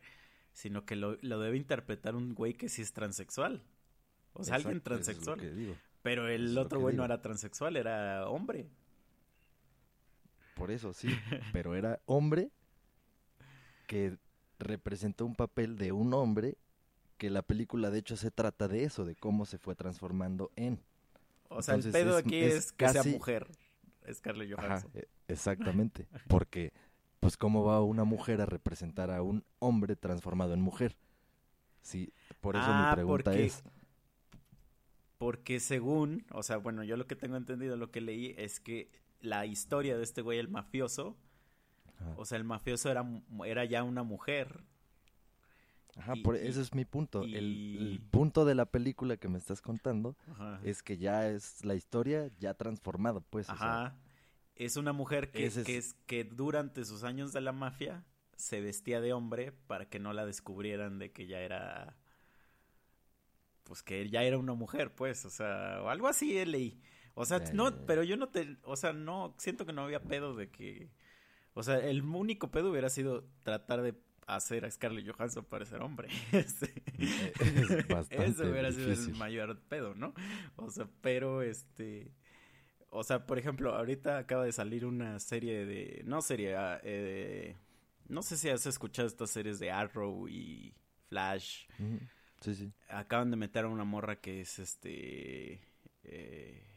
[0.52, 3.62] sino que lo, debe interpretar un güey que sí es transexual.
[4.32, 5.40] O sea, alguien transexual.
[6.02, 8.68] Pero el otro güey no era transexual, era hombre.
[10.54, 11.08] Por eso sí,
[11.52, 12.50] pero era hombre
[13.86, 14.16] que
[14.58, 16.56] representó un papel de un hombre
[17.18, 20.80] que la película de hecho se trata de eso, de cómo se fue transformando en.
[21.48, 23.46] O sea, el pedo aquí es, que sea mujer,
[24.10, 24.90] Scarlett Johansson.
[24.94, 26.72] E, exactamente, porque
[27.20, 30.96] pues cómo va una mujer a representar a un hombre transformado en mujer.
[31.82, 33.62] Sí, por eso mi ah, pregunta es
[35.22, 38.90] porque según, o sea, bueno, yo lo que tengo entendido, lo que leí es que
[39.22, 41.16] la historia de este güey el mafioso
[42.16, 43.06] o sea, el mafioso era,
[43.46, 44.64] era ya una mujer.
[45.96, 47.22] Ajá, Y- por, y- ese es mi punto.
[47.22, 50.58] El, punto de la película que me estás contando Ajá.
[50.64, 53.48] es que ya es la historia ya transformada, pues.
[53.48, 53.96] o sea, Ajá.
[54.56, 58.04] Es una mujer que, es- que, es, que durante sus años de la mafia
[58.36, 61.96] se vestía de hombre para que no la descubrieran de que ya era.
[63.64, 66.80] Pues que ya era una mujer, pues, o sea, o algo así eh, leí.
[67.14, 68.56] O sea, no, pero yo no te.
[68.64, 70.90] O sea, no, siento que no había pedo de que.
[71.54, 73.94] O sea, el único pedo hubiera sido tratar de
[74.26, 76.08] hacer a Scarlett Johansson parecer hombre.
[76.98, 80.14] Eh, es bastante Eso hubiera sido el mayor pedo, ¿no?
[80.56, 82.12] O sea, pero este.
[82.90, 86.02] O sea, por ejemplo, ahorita acaba de salir una serie de.
[86.04, 86.56] No serie.
[86.56, 87.56] ah, eh,
[88.08, 90.74] no sé si has escuchado estas series de Arrow y
[91.08, 91.66] Flash.
[92.40, 92.72] Sí, sí.
[92.88, 95.60] Acaban de meter a una morra que es este.
[96.04, 96.71] eh,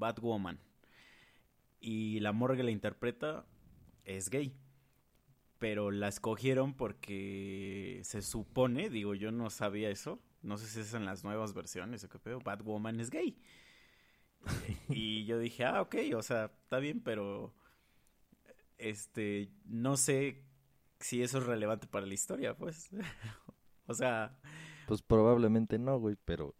[0.00, 0.58] Batwoman.
[1.78, 3.46] Y la morra que la interpreta
[4.04, 4.56] es gay.
[5.58, 10.20] Pero la escogieron porque se supone, digo, yo no sabía eso.
[10.42, 12.40] No sé si es en las nuevas versiones o qué pedo.
[12.40, 13.38] Batwoman es gay.
[14.88, 17.54] y yo dije, ah, ok, o sea, está bien, pero.
[18.78, 19.52] Este.
[19.66, 20.42] No sé
[20.98, 22.88] si eso es relevante para la historia, pues.
[23.86, 24.38] o sea.
[24.86, 26.54] Pues probablemente no, güey, pero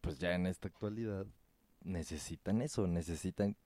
[0.00, 1.26] pues ya en esta actualidad
[1.84, 3.56] necesitan eso, necesitan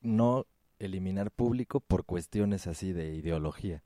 [0.00, 0.46] no
[0.78, 3.82] eliminar público por cuestiones así de ideología.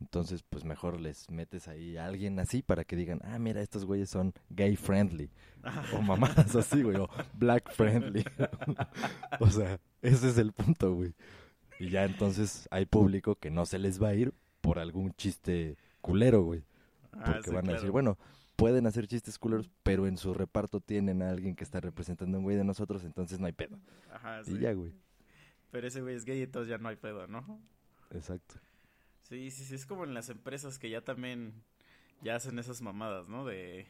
[0.00, 3.84] Entonces, pues mejor les metes ahí a alguien así para que digan, ah, mira, estos
[3.86, 5.30] güeyes son gay friendly.
[5.90, 8.24] O mamadas así, güey, o black friendly.
[9.38, 11.14] o sea, ese es el punto, güey.
[11.78, 15.76] Y ya entonces hay público que no se les va a ir por algún chiste
[16.00, 16.64] culero, güey.
[17.12, 17.92] ah, Porque sí, van a decir, claro.
[17.92, 18.18] bueno,
[18.56, 22.38] pueden hacer chistes culeros, pero en su reparto tienen a alguien que está representando a
[22.38, 23.78] un güey de nosotros, entonces no hay pedo.
[24.12, 24.58] Ajá, Y sí.
[24.58, 24.92] ya, güey.
[25.70, 27.60] Pero ese güey es gay, entonces ya no hay pedo, ¿no?
[28.10, 28.54] Exacto.
[29.22, 31.54] Sí, sí, sí, es como en las empresas que ya también
[32.22, 33.44] ya hacen esas mamadas, ¿no?
[33.44, 33.86] De,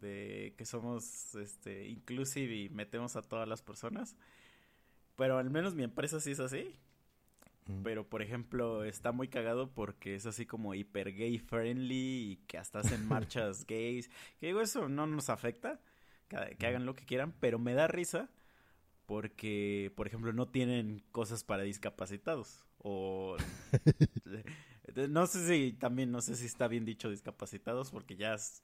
[0.00, 4.16] de que somos este inclusive y metemos a todas las personas.
[5.16, 6.74] Pero al menos mi empresa sí es así.
[7.66, 7.82] Mm.
[7.82, 12.58] Pero por ejemplo, está muy cagado porque es así como hiper gay friendly y que
[12.58, 14.08] hasta hacen marchas gays.
[14.40, 15.80] Que digo, eso no nos afecta,
[16.28, 18.28] que, que hagan lo que quieran, pero me da risa
[19.06, 22.64] porque, por ejemplo, no tienen cosas para discapacitados.
[22.78, 23.36] O
[25.08, 28.62] no sé si también, no sé si está bien dicho discapacitados porque ya es-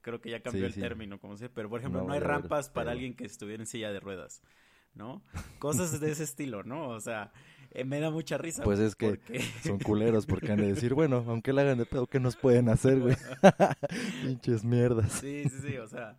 [0.00, 0.80] creo que ya cambió Sí, el sí.
[0.80, 3.24] término, como sea, pero por ejemplo, No no, hay ver, rampas para pero- alguien que
[3.24, 4.42] estuviera en silla de ruedas,
[4.94, 5.22] ¿no?
[5.58, 6.88] Cosas de ese estilo, ¿no?
[6.90, 7.32] O sea,
[7.72, 8.62] eh, me da mucha risa.
[8.62, 11.86] Pues es que porque- son culeros porque han de decir, bueno, aunque le hagan de
[11.86, 13.16] pedo, ¿qué nos pueden hacer, güey?
[14.22, 15.12] Pinches mierdas.
[15.12, 16.16] Sí, sí, sí, o sea,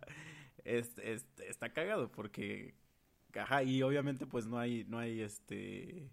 [0.64, 2.74] es, es- está cagado porque,
[3.38, 6.08] ajá, y obviamente pues no hay, no hay este...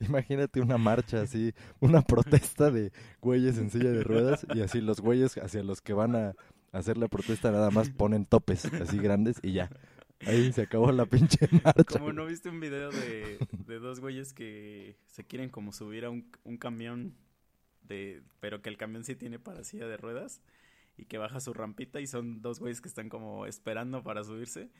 [0.00, 5.00] Imagínate una marcha así, una protesta de güeyes en silla de ruedas y así los
[5.00, 6.34] güeyes hacia los que van a
[6.70, 9.70] hacer la protesta nada más ponen topes así grandes y ya.
[10.26, 11.98] Ahí se acabó la pinche marcha.
[11.98, 16.10] Como no viste un video de, de dos güeyes que se quieren como subir a
[16.10, 17.14] un, un camión,
[17.82, 20.42] de pero que el camión sí tiene para silla de ruedas
[20.96, 24.70] y que baja su rampita y son dos güeyes que están como esperando para subirse.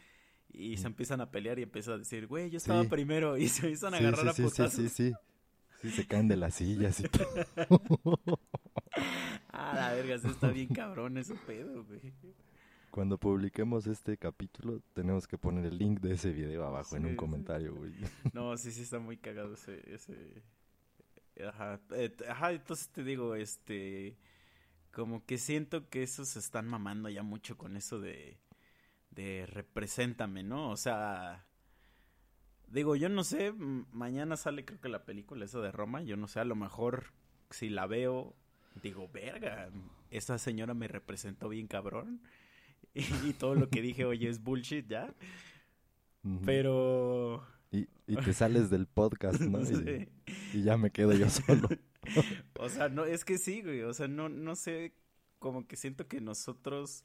[0.50, 2.88] Y se empiezan a pelear y empieza a decir, güey, yo estaba Sí.
[2.88, 3.36] primero.
[3.36, 4.72] Y se empiezan a Sí, agarrar sí, a sí, putazos.
[4.74, 5.14] sí, sí, sí.
[5.82, 7.28] Sí, se caen de las sillas y todo.
[9.50, 12.12] Ah, la verga, está bien cabrón ese pedo, güey.
[12.90, 17.16] Cuando publiquemos este capítulo, tenemos que poner el link de ese video abajo en un
[17.16, 17.92] comentario, güey.
[18.32, 20.42] No, sí, sí está muy cagado ese, ese...
[21.46, 21.80] Ajá,
[22.28, 24.16] ajá, entonces te digo, este...
[24.90, 28.40] Como que siento que esos están mamando ya mucho con eso de...
[29.10, 30.70] De represéntame, ¿no?
[30.70, 31.44] O sea...
[32.68, 36.28] Digo, yo no sé, mañana sale creo que la película esa de Roma, yo no
[36.28, 37.12] sé, a lo mejor
[37.50, 38.36] si la veo,
[38.82, 39.70] digo, verga,
[40.10, 42.20] esa señora me representó bien cabrón.
[42.94, 45.14] Y, y todo lo que dije, oye, es bullshit ya.
[46.44, 47.46] Pero...
[47.70, 49.60] Y, y te sales del podcast, ¿no?
[49.62, 50.08] Y, Sí.
[50.54, 51.68] y ya me quedo yo solo.
[52.58, 53.82] O sea, no, es que sí, güey.
[53.82, 54.94] O sea, no, no sé,
[55.38, 57.04] como que siento que nosotros.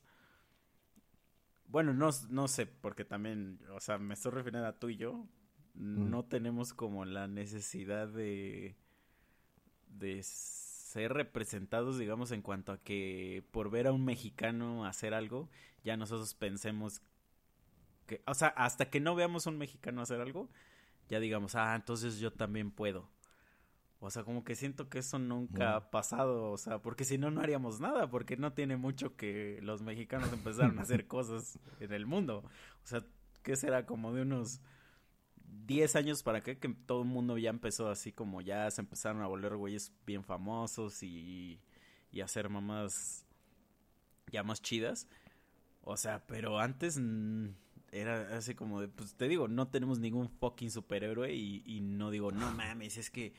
[1.67, 5.27] Bueno, no, no sé, porque también, o sea, me estoy refiriendo a tú y yo.
[5.75, 8.75] No tenemos como la necesidad de.
[9.87, 10.23] de
[10.93, 15.49] ser representados, digamos, en cuanto a que por ver a un mexicano hacer algo,
[15.83, 17.01] ya nosotros pensemos
[18.05, 18.21] que.
[18.27, 20.49] O sea, hasta que no veamos a un mexicano hacer algo,
[21.09, 23.09] ya digamos, ah, entonces yo también puedo.
[23.99, 27.31] O sea, como que siento que eso nunca ha pasado, o sea, porque si no,
[27.31, 31.91] no haríamos nada, porque no tiene mucho que los mexicanos empezaron a hacer cosas en
[31.91, 32.43] el mundo.
[32.83, 33.03] O sea,
[33.41, 33.87] ¿qué será?
[33.87, 34.61] Como de unos
[35.65, 39.21] 10 años para acá que todo el mundo ya empezó así como ya se empezaron
[39.21, 41.59] a volver güeyes bien famosos y,
[42.11, 43.25] y hacer mamadas
[44.31, 45.07] ya más chidas.
[45.81, 46.99] O sea, pero antes
[47.91, 52.09] era así como de, pues te digo, no tenemos ningún fucking superhéroe y, y no
[52.09, 53.33] digo, no mames, es que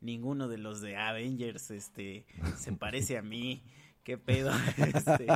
[0.00, 3.62] ninguno de los de Avengers este se parece a mí.
[4.02, 4.50] ¿Qué pedo?
[4.76, 5.26] Este,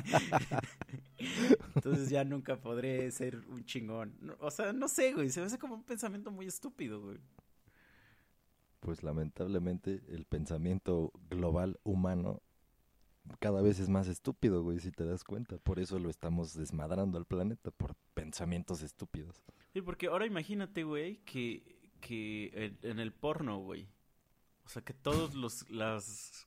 [1.75, 4.17] entonces ya nunca podré ser un chingón.
[4.21, 5.31] No, O sea, no sé, güey.
[5.31, 7.19] Se me hace como un pensamiento muy estúpido, güey.
[8.81, 12.43] Pues lamentablemente el pensamiento global humano
[13.39, 15.57] cada vez es más estúpido, güey, si te das cuenta.
[15.57, 19.43] Por eso lo estamos desmadrando al planeta, por pensamientos estúpidos.
[19.73, 23.89] Sí, porque ahora imagínate, güey, que, que en, en el porno, güey.
[24.67, 26.47] O sea, que todos los las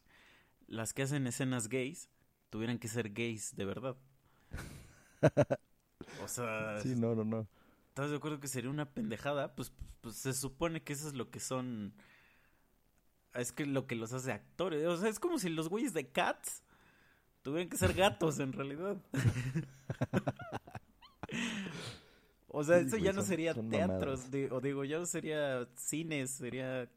[0.68, 2.10] las que hacen escenas gays
[2.50, 3.98] tuvieran que ser gays de verdad.
[6.24, 7.48] O sea, Sí, no, no, no.
[7.90, 9.56] ¿estás de acuerdo que sería una pendejada?
[9.56, 11.94] Pues, pues se supone que eso es lo que son
[13.34, 16.08] es que lo que los hace actores, o sea, es como si los güeyes de
[16.10, 16.64] Cats
[17.44, 18.98] tuvieran que ser gatos en realidad.
[22.50, 26.90] O sea, eso ya no sería teatros, o digo, ya no sería cines, sería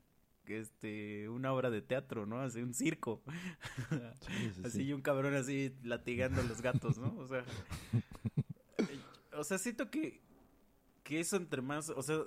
[0.59, 2.41] este una obra de teatro, ¿no?
[2.41, 3.23] Así un circo.
[4.21, 4.83] Sí, sí, así sí.
[4.85, 7.15] y un cabrón así latigando a los gatos, ¿no?
[7.19, 7.45] O sea,
[9.37, 10.21] o sea, siento que
[11.03, 12.21] que eso entre más, o sea,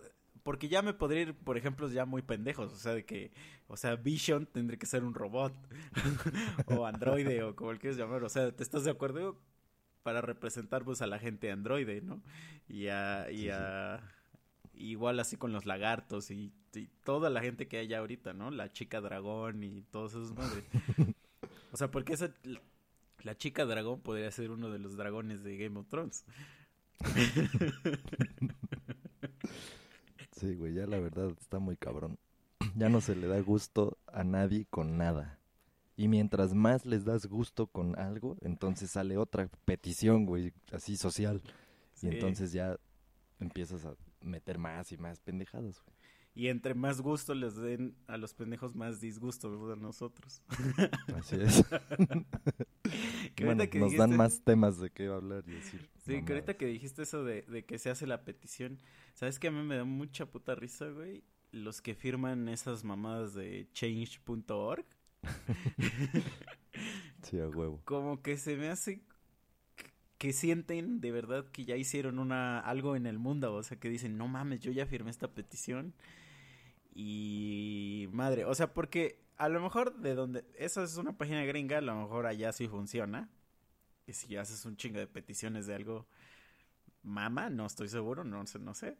[0.43, 3.31] porque ya me podría ir, por ejemplo, ya muy pendejos, o sea, de que,
[3.67, 5.53] o sea, Vision tendría que ser un robot
[6.67, 9.39] o androide o como el quieras llamar, o sea, ¿te estás de acuerdo?
[10.03, 12.21] Para representar pues a la gente androide, ¿no?
[12.67, 14.01] Y a, y a
[14.73, 18.51] igual así con los lagartos y, y toda la gente que hay ahorita, ¿no?
[18.51, 20.63] La chica dragón y todos esos madres.
[21.71, 22.31] O sea, porque esa
[23.23, 26.23] la chica dragón podría ser uno de los dragones de Game of Thrones.
[30.43, 32.19] Sí, güey, ya la verdad está muy cabrón.
[32.75, 35.39] Ya no se le da gusto a nadie con nada.
[35.95, 41.41] Y mientras más les das gusto con algo, entonces sale otra petición, güey, así social.
[41.93, 42.07] Sí.
[42.07, 42.77] Y entonces ya
[43.39, 45.95] empiezas a meter más y más pendejadas, güey.
[46.35, 50.41] Y entre más gusto les den a los pendejos, más disgusto nos dan nosotros.
[51.15, 51.63] Así es.
[53.35, 55.89] Que bueno, que nos dan más temas de qué hablar y decir.
[56.05, 58.77] Sí, que ahorita que dijiste eso de, de que se hace la petición,
[59.15, 61.23] ¿sabes que a mí me da mucha puta risa, güey?
[61.51, 64.85] Los que firman esas mamadas de change.org,
[67.23, 67.81] Sí, a huevo.
[67.85, 69.01] como que se me hace
[69.75, 73.79] que- que sienten de verdad que ya hicieron una algo en el mundo, o sea,
[73.79, 75.93] que dicen, no mames, yo ya firmé esta petición
[76.93, 81.79] y madre, o sea, porque a lo mejor de donde, esa es una página gringa,
[81.79, 83.29] a lo mejor allá sí funciona,
[84.05, 86.07] y si haces un chingo de peticiones de algo,
[87.01, 88.97] mama, no estoy seguro, no sé, no sé,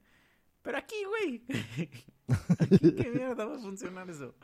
[0.62, 1.44] pero aquí, güey,
[2.60, 4.36] aquí qué mierda va a funcionar eso,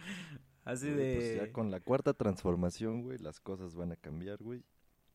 [0.64, 1.16] así Güey, de...
[1.16, 4.64] Pues ya con la cuarta transformación, güey, las cosas van a cambiar, güey.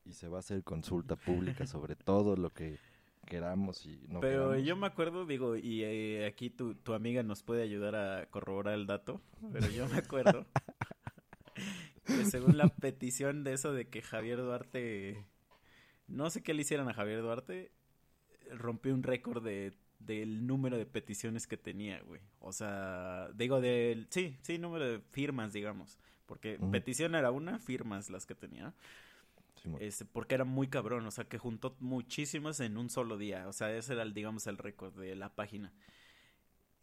[0.06, 2.78] Y se va a hacer consulta pública sobre todo lo que
[3.24, 4.66] queramos y no Pero queramos.
[4.66, 8.74] yo me acuerdo, digo, y eh, aquí tu, tu amiga nos puede ayudar a corroborar
[8.74, 9.20] el dato,
[9.52, 10.46] pero yo me acuerdo
[12.06, 15.24] que según la petición de eso de que Javier Duarte,
[16.06, 17.72] no sé qué le hicieran a Javier Duarte,
[18.50, 19.72] rompió un récord de
[20.06, 22.20] del número de peticiones que tenía, güey.
[22.40, 28.10] O sea, digo del, sí, sí, número de firmas, digamos, porque petición era una, firmas
[28.10, 28.74] las que tenía.
[29.80, 33.48] Este, porque era muy cabrón, o sea, que juntó muchísimas en un solo día.
[33.48, 35.72] O sea, ese era, el, digamos, el récord de la página.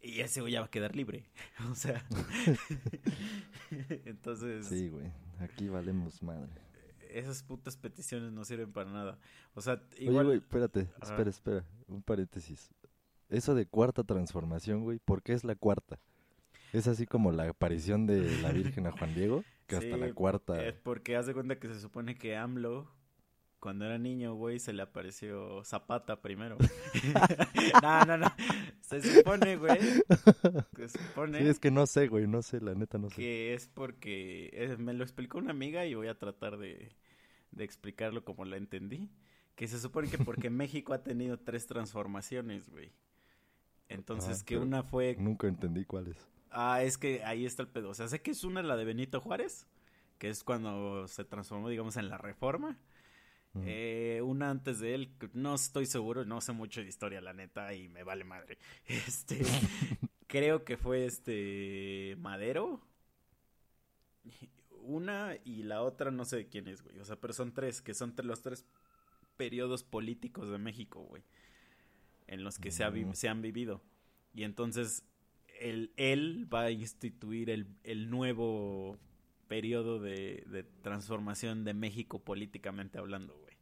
[0.00, 1.30] Y ese güey ya va a quedar libre.
[1.70, 2.04] O sea.
[4.04, 5.10] Entonces, Sí, güey.
[5.40, 6.50] Aquí valemos madre.
[7.10, 9.18] esas putas peticiones no sirven para nada.
[9.54, 10.26] O sea, Oye, igual.
[10.26, 10.88] güey, espérate.
[11.00, 11.12] Ajá.
[11.12, 11.64] Espera, espera.
[11.88, 12.70] Un paréntesis.
[13.28, 15.98] Eso de cuarta transformación, güey, ¿por qué es la cuarta?
[16.72, 19.44] Es así como la aparición de la Virgen a Juan Diego,
[19.80, 20.64] que hasta Sí, la cuarta...
[20.64, 22.90] Es porque haz de cuenta que se supone que AMLO,
[23.58, 26.56] cuando era niño, güey, se le apareció Zapata primero.
[27.82, 28.26] no, no, no.
[28.80, 29.78] Se supone, güey.
[30.76, 31.38] Se supone.
[31.38, 33.16] Sí, es que no sé, güey, no sé, la neta no sé.
[33.16, 36.92] que es porque eh, me lo explicó una amiga y voy a tratar de,
[37.52, 39.10] de explicarlo como la entendí.
[39.54, 42.92] Que se supone que porque México ha tenido tres transformaciones, güey.
[43.88, 45.16] Entonces, Ah, que una fue...
[45.18, 46.31] Nunca entendí cuál es.
[46.52, 47.90] Ah, es que ahí está el pedo.
[47.90, 49.66] O sea, sé que es una la de Benito Juárez,
[50.18, 52.78] que es cuando se transformó, digamos, en la reforma.
[53.66, 57.74] Eh, una antes de él, no estoy seguro, no sé mucho de historia, la neta,
[57.74, 58.58] y me vale madre.
[58.86, 59.42] Este,
[60.26, 62.80] creo que fue este Madero.
[64.70, 66.98] Una y la otra no sé de quién es, güey.
[66.98, 68.66] O sea, pero son tres, que son los tres
[69.36, 71.22] periodos políticos de México, güey.
[72.26, 73.82] En los que se, ha se han vivido.
[74.34, 75.04] Y entonces,
[75.68, 78.98] él, él va a instituir el, el nuevo
[79.48, 83.54] periodo de, de transformación de México políticamente hablando, güey.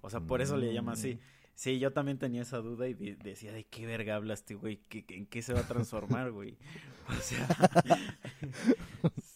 [0.00, 1.14] O sea, por eso le llama así.
[1.14, 1.18] Mm.
[1.54, 4.78] Sí, yo también tenía esa duda y de- decía, ¿de qué verga hablas, este güey?
[4.88, 6.56] ¿Qué- ¿En qué se va a transformar, güey?
[7.08, 7.46] O sea,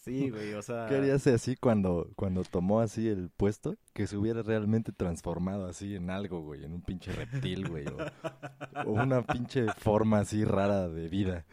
[0.07, 0.87] sí, güey, o sea...
[0.87, 3.75] ¿Qué harías así cuando, cuando tomó así el puesto?
[3.93, 7.97] Que se hubiera realmente transformado así en algo, güey, en un pinche reptil, güey, o,
[8.85, 11.45] o una pinche forma así rara de vida.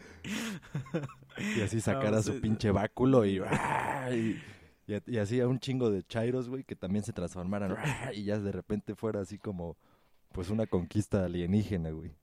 [1.57, 3.40] Y así sacara sí, su pinche báculo y,
[4.12, 4.40] y,
[4.86, 7.76] y, y así a un chingo de chairos, güey, que también se transformaran
[8.14, 9.76] y ya de repente fuera así como,
[10.32, 12.16] pues una conquista alienígena, güey,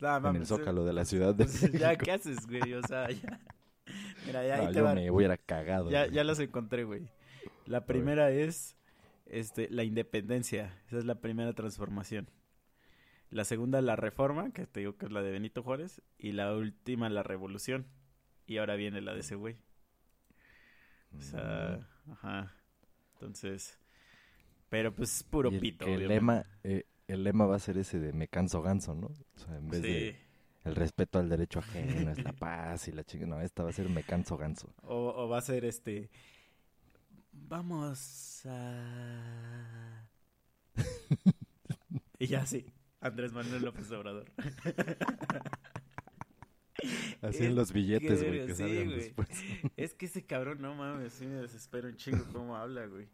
[0.00, 1.96] en el zócalo de la ciudad de pues, ya.
[1.96, 2.72] ¿qué haces, güey?
[2.74, 3.40] O sea, ya...
[4.26, 4.94] Mira, ya ahí No, te yo va.
[4.94, 5.90] me hubiera cagado.
[5.90, 7.08] Ya, ya las encontré, güey.
[7.66, 8.76] La primera es
[9.26, 10.76] este, la independencia.
[10.88, 12.28] Esa es la primera transformación.
[13.30, 16.02] La segunda, la reforma, que te digo que es la de Benito Juárez.
[16.18, 17.86] Y la última, la revolución.
[18.46, 19.56] Y ahora viene la de ese güey.
[21.16, 22.54] O sea, ajá.
[23.14, 23.78] Entonces,
[24.68, 25.84] pero pues es puro Y el, pito.
[25.84, 26.14] el obviamente.
[26.14, 29.08] lema, eh, el lema va a ser ese de me canso ganso, ¿no?
[29.08, 29.86] O sea, en vez Sí.
[29.88, 30.16] de
[30.70, 33.72] el respeto al derecho ajeno, es la paz y la chica, no, esta va a
[33.72, 34.72] ser me canso ganso.
[34.82, 36.10] O, o va a ser este.
[37.32, 40.08] Vamos a.
[42.18, 42.66] y ya sí.
[43.00, 44.30] Andrés Manuel López Obrador.
[47.22, 49.28] Así en los billetes, que, güey, que sí, salgan después.
[49.76, 53.06] Es que ese cabrón, no mames, sí me desespero un chingo cómo habla, güey.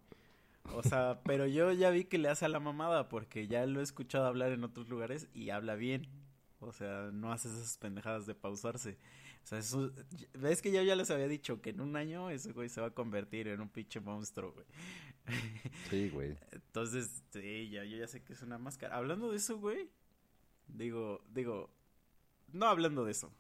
[0.72, 3.80] O sea, pero yo ya vi que le hace a la mamada porque ya lo
[3.80, 6.06] he escuchado hablar en otros lugares y habla bien.
[6.60, 8.98] O sea, no hace esas pendejadas de pausarse.
[9.44, 9.92] O sea, eso...
[10.34, 12.88] ¿Ves que yo ya les había dicho que en un año ese güey se va
[12.88, 14.66] a convertir en un pinche monstruo, güey?
[15.90, 16.36] Sí, güey.
[16.52, 18.96] Entonces, sí, ya, yo ya sé que es una máscara.
[18.96, 19.90] Hablando de eso, güey,
[20.68, 21.70] digo, digo,
[22.52, 23.32] no hablando de eso,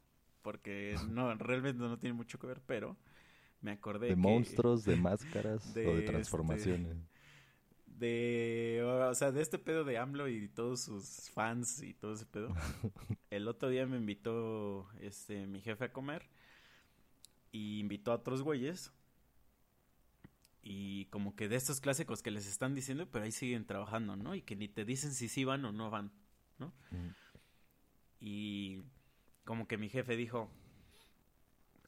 [0.42, 2.96] porque no, realmente no tiene mucho que ver, pero
[3.60, 6.96] me acordé De que- monstruos, de máscaras de, o de este, transformaciones.
[7.98, 12.26] De, o sea, de este pedo de AMLO y todos sus fans y todo ese
[12.26, 12.54] pedo.
[13.30, 16.28] El otro día me invitó, este, mi jefe a comer
[17.52, 18.92] y invitó a otros güeyes.
[20.62, 24.34] Y como que de estos clásicos que les están diciendo, pero ahí siguen trabajando, ¿no?
[24.34, 26.10] Y que ni te dicen si sí van o no van.
[26.58, 27.08] Mm.
[28.20, 28.82] Y
[29.44, 30.50] como que mi jefe dijo,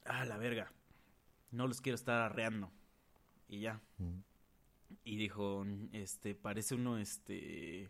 [0.05, 0.71] ah, la verga,
[1.51, 2.71] no los quiero estar arreando.
[3.49, 3.81] Y ya.
[3.97, 4.28] Mm.
[5.03, 7.89] Y dijo, este, parece uno, este,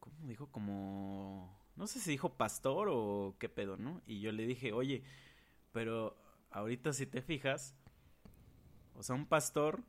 [0.00, 0.48] ¿cómo dijo?
[0.50, 4.02] Como, no sé si dijo pastor o qué pedo, ¿no?
[4.06, 5.02] Y yo le dije, oye,
[5.72, 6.16] pero
[6.50, 7.74] ahorita si te fijas,
[8.94, 9.82] o sea, un pastor,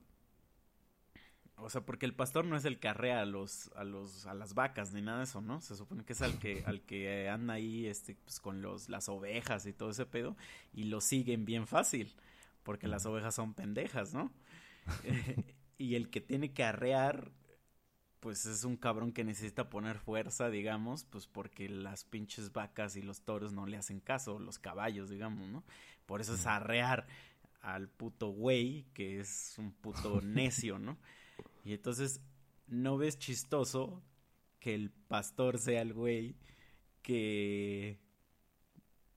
[1.57, 4.33] o sea, porque el pastor no es el que arrea a los, a los, a
[4.33, 5.61] las vacas ni nada de eso, ¿no?
[5.61, 9.09] Se supone que es al que, al que anda ahí, este, pues con los, las
[9.09, 10.35] ovejas y todo ese pedo,
[10.73, 12.13] y lo siguen bien fácil,
[12.63, 14.31] porque las ovejas son pendejas, ¿no?
[15.77, 17.31] y el que tiene que arrear,
[18.19, 23.01] pues es un cabrón que necesita poner fuerza, digamos, pues porque las pinches vacas y
[23.01, 25.63] los toros no le hacen caso, los caballos, digamos, ¿no?
[26.05, 27.07] Por eso es arrear
[27.61, 30.97] al puto güey, que es un puto necio, ¿no?
[31.63, 32.21] Y entonces,
[32.67, 34.01] ¿no ves chistoso
[34.59, 36.35] que el pastor sea el güey
[37.01, 37.99] que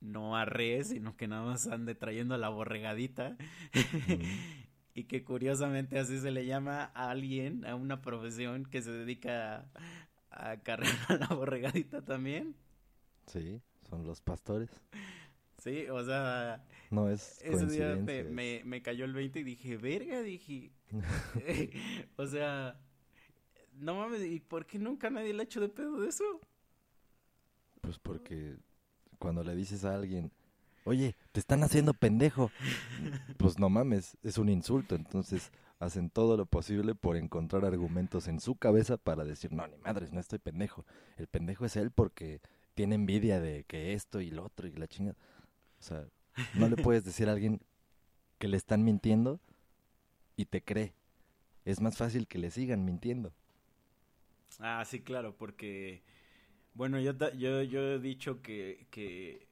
[0.00, 3.36] no arree, sino que nada más ande trayendo a la borregadita?
[4.96, 9.68] y que curiosamente así se le llama a alguien, a una profesión que se dedica
[10.30, 12.56] a, a cargar a la borregadita también.
[13.26, 14.70] Sí, son los pastores.
[15.58, 19.76] Sí, o sea, No es ese día me, me, me cayó el 20 y dije,
[19.76, 20.72] verga, dije,
[22.16, 22.80] o sea,
[23.74, 26.24] no mames, ¿y por qué nunca nadie le ha hecho de pedo de eso?
[27.80, 28.56] Pues porque
[29.18, 30.32] cuando le dices a alguien,
[30.86, 32.50] oye, te están haciendo pendejo,
[33.36, 34.94] pues no mames, es un insulto.
[34.94, 39.76] Entonces hacen todo lo posible por encontrar argumentos en su cabeza para decir, no, ni
[39.78, 40.86] madres, no estoy pendejo.
[41.18, 42.40] El pendejo es él porque
[42.74, 45.18] tiene envidia de que esto y lo otro y la chingada.
[45.80, 46.06] O sea,
[46.54, 47.60] no le puedes decir a alguien
[48.38, 49.40] que le están mintiendo
[50.36, 50.94] y te cree.
[51.64, 53.32] Es más fácil que le sigan mintiendo.
[54.60, 56.02] Ah, sí, claro, porque,
[56.74, 59.45] bueno, yo, yo, yo he dicho que, que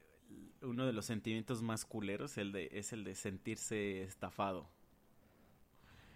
[0.65, 4.69] uno de los sentimientos más culeros el de, es el de sentirse estafado.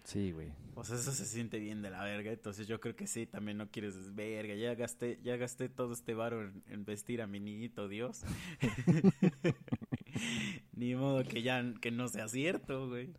[0.03, 0.51] Sí, güey.
[0.81, 3.69] Sea, eso se siente bien de la verga, entonces yo creo que sí, también no
[3.69, 7.87] quieres verga, ya gasté, ya gasté todo este varo en, en vestir a mi niñito
[7.87, 8.23] Dios.
[10.73, 13.13] Ni modo que ya, que no sea cierto, güey.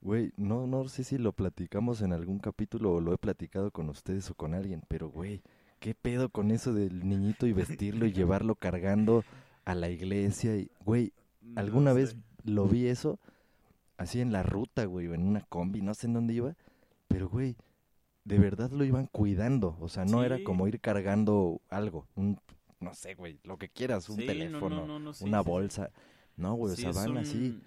[0.00, 3.88] Güey, no, no sé si lo platicamos en algún capítulo o lo he platicado con
[3.88, 5.42] ustedes o con alguien, pero güey,
[5.80, 9.24] ¿qué pedo con eso del niñito y vestirlo y llevarlo cargando
[9.66, 10.56] a la iglesia?
[10.56, 11.12] Y, güey,
[11.42, 11.96] No alguna sé.
[11.98, 13.18] vez lo vi eso
[13.98, 16.56] así en la ruta, güey, o en una combi, no sé en dónde iba,
[17.08, 17.56] pero güey,
[18.24, 19.76] de verdad lo iban cuidando.
[19.80, 22.06] O sea, no era como ir cargando algo.
[22.16, 22.38] Un,
[22.80, 25.90] no sé, güey, lo que quieras, un Sí, teléfono, no, no, no, sí, una bolsa.
[26.36, 27.60] No, güey, o sea, van así.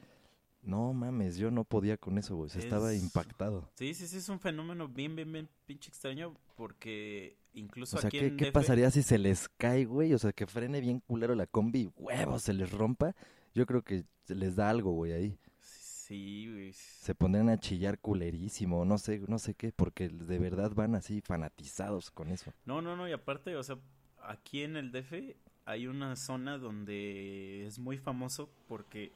[0.61, 2.49] No mames, yo no podía con eso, güey.
[2.49, 3.69] se estaba Es- impactado.
[3.75, 8.07] Sí, sí, sí, es un fenómeno bien, bien, bien pinche extraño porque incluso O sea,
[8.07, 10.13] aquí ¿qué, en qué DF pasaría si se les cae, güey?
[10.13, 13.15] O sea, que frene bien culero la combi huevos, se les rompa.
[13.53, 15.39] Yo creo que se les da algo, güey, ahí.
[15.59, 16.73] Sí, güey.
[16.73, 21.21] Se pondrían a chillar culerísimo, no sé, no sé qué, porque de verdad van así
[21.21, 22.51] fanatizados con eso.
[22.65, 23.77] No, no, no, y aparte, o sea,
[24.23, 25.35] aquí en el DF
[25.65, 29.11] hay una zona donde es muy famoso porque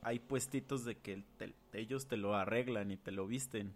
[0.00, 3.74] hay puestitos de que te- ellos te lo arreglan y te lo visten.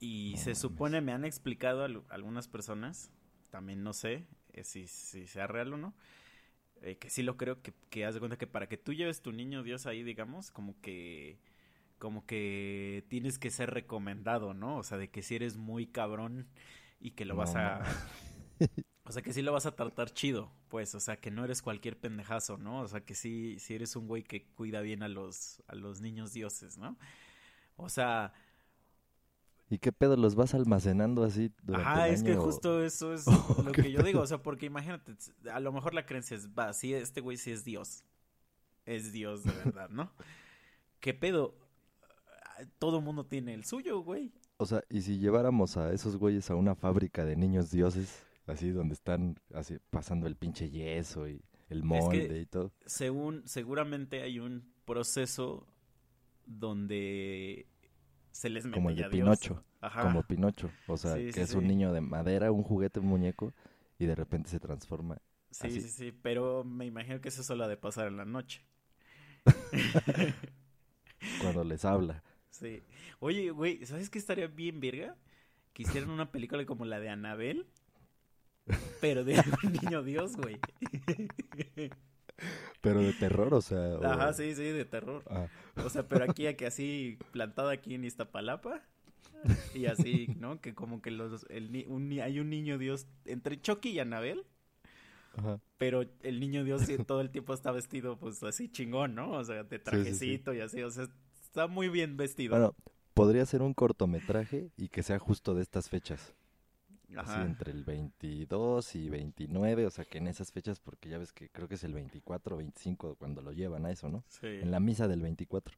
[0.00, 3.10] Y No se supone, me han explicado al- algunas personas,
[3.50, 5.94] también no sé eh, si, si sea real o no,
[6.82, 9.22] eh, que sí lo creo, que, que haz de cuenta que para que tú lleves
[9.22, 11.38] tu niño Dios ahí, digamos, como que
[11.98, 14.78] como que tienes que ser recomendado, ¿no?
[14.78, 16.48] O sea, de que si eres muy cabrón
[17.00, 17.82] y que lo vas a...
[19.04, 21.62] O sea, que sí lo vas a tratar chido, pues, o sea, que no eres
[21.62, 22.80] cualquier pendejazo, ¿no?
[22.82, 26.00] O sea, que sí, sí eres un güey que cuida bien a los, a los
[26.00, 26.96] niños dioses, ¿no?
[27.76, 28.32] O sea,
[29.70, 32.36] ¿Y qué pedo los vas almacenando así durante ajá, el es que año?
[32.36, 35.14] justo eso es Oh, lo que yo digo, o sea, porque imagínate,
[35.52, 38.04] a lo mejor la creencia es, va, sí, este güey sí es Dios,
[38.86, 40.12] es Dios de verdad, ¿no?
[41.00, 41.54] ¿Qué pedo?
[42.78, 44.32] Todo el mundo tiene el suyo, güey.
[44.58, 48.70] O sea, y si lleváramos a esos güeyes a una fábrica de niños dioses, así
[48.70, 52.72] donde están así pasando el pinche yeso y el molde y todo.
[52.86, 55.66] según seguramente hay un proceso
[56.46, 57.66] donde
[58.32, 59.10] se les mete Como el de Dios.
[59.10, 60.02] Pinocho, Ajá.
[60.02, 60.70] como Pinocho.
[60.86, 63.54] O sea, Sí, que sí, es un niño de madera, un juguete, un muñeco,
[63.98, 65.18] y de repente se transforma.
[65.50, 65.80] sí, así.
[65.80, 68.64] sí, sí, pero me imagino que eso solo ha de pasar en la noche.
[71.40, 72.22] cuando les habla.
[72.50, 72.82] Sí.
[73.20, 75.16] Oye, güey, ¿sabes qué estaría bien verga?
[75.72, 77.66] Que hicieran una película como la de Anabel,
[79.00, 80.58] pero de un niño Dios, güey.
[82.80, 83.78] Pero de terror, o sea.
[83.98, 85.22] o- Ajá, sí, sí, de terror.
[85.28, 85.46] ah,
[85.84, 88.82] O sea, pero aquí, aquí así, plantada aquí en Iztapalapa.
[89.74, 90.60] Y así, ¿no?
[90.60, 94.44] Que como que los, el, un hay un niño Dios entre Chucky y Anabel.
[95.36, 95.60] ajá.
[95.78, 99.30] Pero el niño Dios todo el tiempo está vestido, pues así chingón, ¿no?
[99.32, 99.82] O sea, de sí, sí.
[99.82, 100.82] trajecito y así.
[100.82, 101.06] O sea,
[101.42, 102.50] está muy bien vestido.
[102.54, 102.74] Bueno,
[103.14, 106.34] podría ser un cortometraje y que sea justo de estas fechas.
[107.16, 111.32] Así entre el 22 y 29, o sea que en esas fechas, porque ya ves
[111.32, 114.24] que creo que es el 24 o 25 cuando lo llevan a eso, ¿no?
[114.28, 114.46] Sí.
[114.46, 115.74] En la misa del 24.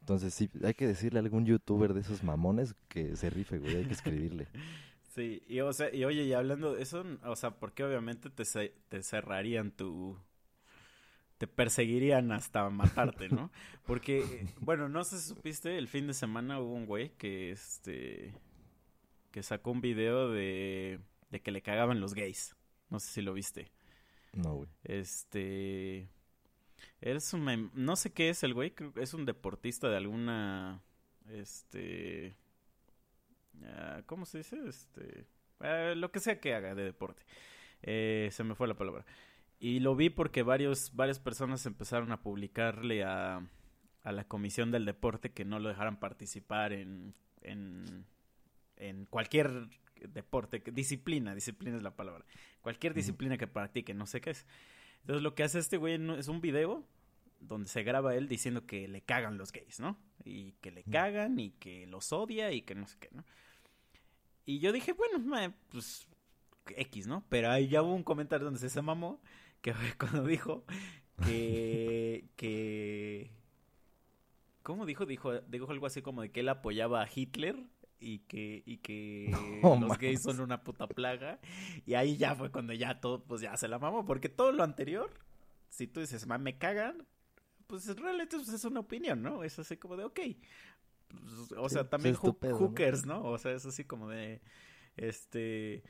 [0.00, 3.76] Entonces sí, hay que decirle a algún youtuber de esos mamones que se rife, güey,
[3.76, 4.48] hay que escribirle.
[5.14, 8.44] Sí, y o sea, y oye, y hablando de eso, o sea, porque obviamente te,
[8.44, 10.18] ce- te cerrarían tu...
[11.38, 13.52] Te perseguirían hasta matarte, ¿no?
[13.86, 17.52] Porque, eh, bueno, no sé si supiste, el fin de semana hubo un güey que,
[17.52, 18.34] este...
[19.34, 21.00] Que sacó un video de...
[21.28, 22.54] De que le cagaban los gays.
[22.88, 23.72] No sé si lo viste.
[24.32, 24.68] No, güey.
[24.84, 26.08] Este...
[27.00, 27.72] Es un...
[27.74, 30.84] No sé qué es el güey, es un deportista de alguna...
[31.28, 32.36] Este...
[33.64, 34.56] ah, ¿Cómo se dice?
[34.68, 35.26] Este...
[35.58, 37.24] ah, lo que sea que haga de deporte.
[37.82, 39.04] Eh, se me fue la palabra.
[39.58, 43.44] Y lo vi porque varios, varias personas empezaron a publicarle a,
[44.04, 48.06] a la comisión del deporte que no lo dejaran participar en, en,
[48.76, 49.68] en cualquier
[50.08, 52.24] deporte, disciplina, disciplina es la palabra.
[52.60, 54.46] Cualquier disciplina que practique, no sé qué es.
[55.00, 56.86] Entonces lo que hace este güey es un video
[57.40, 59.98] donde se graba él diciendo que le cagan los gays, ¿no?
[60.24, 63.24] Y que le cagan y que los odia y que no sé qué, ¿no?
[64.46, 66.08] Y yo dije, bueno, pues
[66.66, 67.24] X, ¿no?
[67.28, 69.20] Pero ahí ya hubo un comentario donde se se mamó
[69.60, 70.64] que fue cuando dijo
[71.24, 73.30] que que
[74.62, 75.04] ¿Cómo dijo?
[75.04, 77.56] Dijo dijo algo así como de que él apoyaba a Hitler
[78.00, 79.30] y que y que
[79.62, 81.40] No los gays son una puta plaga
[81.86, 84.62] y ahí ya fue cuando ya todo pues ya se la mamó porque todo lo
[84.62, 85.10] anterior
[85.68, 87.06] si tú dices, "Ma, me cagan",
[87.66, 89.44] pues realmente pues, es una opinión, ¿no?
[89.44, 90.20] Es así como de, ok.
[91.08, 92.16] Pues, o Sí, sea, también
[92.74, 93.22] cares, ¿no?
[93.24, 94.40] O sea, es así como de,
[94.96, 95.82] este...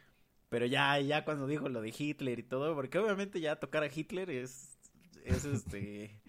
[0.49, 3.91] Pero ya, ya cuando dijo lo de Hitler y todo, porque obviamente ya tocar a
[3.95, 4.79] Hitler es,
[5.25, 6.21] es este...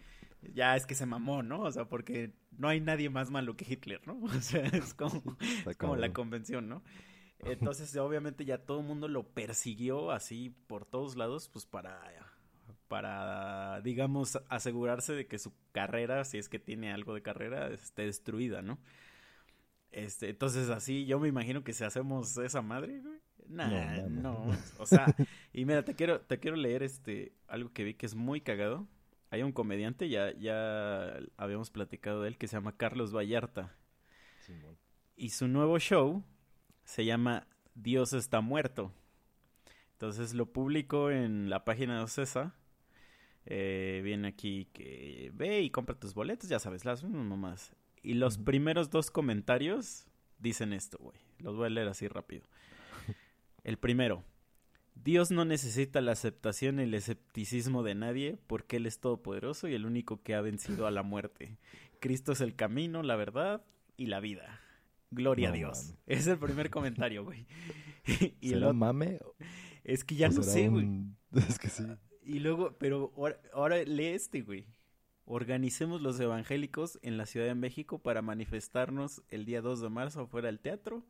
[0.42, 1.62] Ya es que se mamó, ¿no?
[1.62, 4.20] O sea, porque no hay nadie más malo que Hitler, ¿no?
[4.24, 6.84] O sea, es como, Está es como la convención, ¿no?
[7.40, 12.02] Entonces, obviamente ya todo el mundo lo persiguió así por todos lados, pues para,
[12.88, 18.04] para, digamos, asegurarse de que su carrera, si es que tiene algo de carrera, esté
[18.04, 18.80] destruida, ¿no?
[19.92, 24.12] Este, entonces así, yo me imagino que si hacemos esa madre, güey, nah, mames.
[24.12, 24.46] no,
[24.78, 25.06] o sea,
[25.54, 28.88] y mira, te quiero, te quiero leer este, algo que vi que es muy cagado.
[29.30, 33.76] Hay un comediante, ya, ya habíamos platicado de él, que se llama Carlos Vallarta.
[35.16, 36.24] Y su nuevo show
[36.84, 38.94] se llama Dios está muerto.
[39.94, 42.54] Entonces lo publico en la página de Ocesa.
[43.46, 47.74] Eh, viene aquí que ve y compra tus boletos, ya sabes, las mamás.
[48.02, 50.08] Y los primeros dos comentarios
[50.40, 51.18] dicen esto, güey.
[51.40, 52.46] Los voy a leer así rápido.
[53.64, 54.24] El primero.
[54.96, 59.76] Dios no necesita la aceptación y el escepticismo de nadie porque Él es todopoderoso y
[59.76, 61.58] el único que ha vencido a la muerte.
[62.00, 63.64] Cristo es el camino, la verdad
[63.98, 64.62] y la vida.
[65.12, 65.93] Gloria a Dios.
[66.08, 67.46] Es el primer comentario, güey.
[68.41, 69.20] y ¿Será lo- mame?
[69.84, 70.86] es que ya no sé, güey.
[70.86, 71.18] un-
[71.48, 71.84] Es que sí.
[72.24, 74.66] Y luego, pero ahora, ahora lee este, güey.
[75.26, 80.28] Organicemos los evangélicos en la Ciudad de México para manifestarnos el día 2 de marzo
[80.28, 81.04] fuera del teatro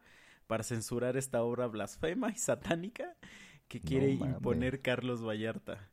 [0.47, 3.15] para censurar esta obra blasfema y satánica
[3.68, 5.89] que quiere imponer Carlos Vallarta.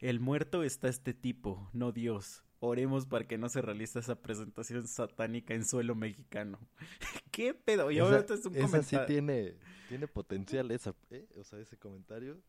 [0.00, 2.42] El muerto está este tipo, no Dios.
[2.60, 6.58] Oremos para que no se realice esa presentación satánica en suelo mexicano.
[7.30, 7.90] ¿Qué pedo?
[7.90, 9.06] Y Esa- ahora es un esa sí comentario.
[9.06, 9.54] tiene,
[9.88, 11.26] tiene potencial esa, ¿eh?
[11.36, 12.40] O sea, ese comentario.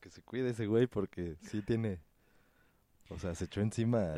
[0.00, 2.00] Que se cuide ese güey porque sí tiene...
[3.08, 4.14] O sea, se echó encima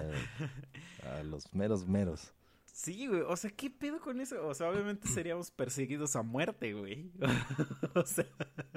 [1.04, 2.32] a, a los meros meros.
[2.80, 4.46] Sí, güey, o sea, ¿qué pedo con eso?
[4.46, 7.10] O sea, obviamente seríamos perseguidos a muerte, güey.
[7.96, 8.24] o sea,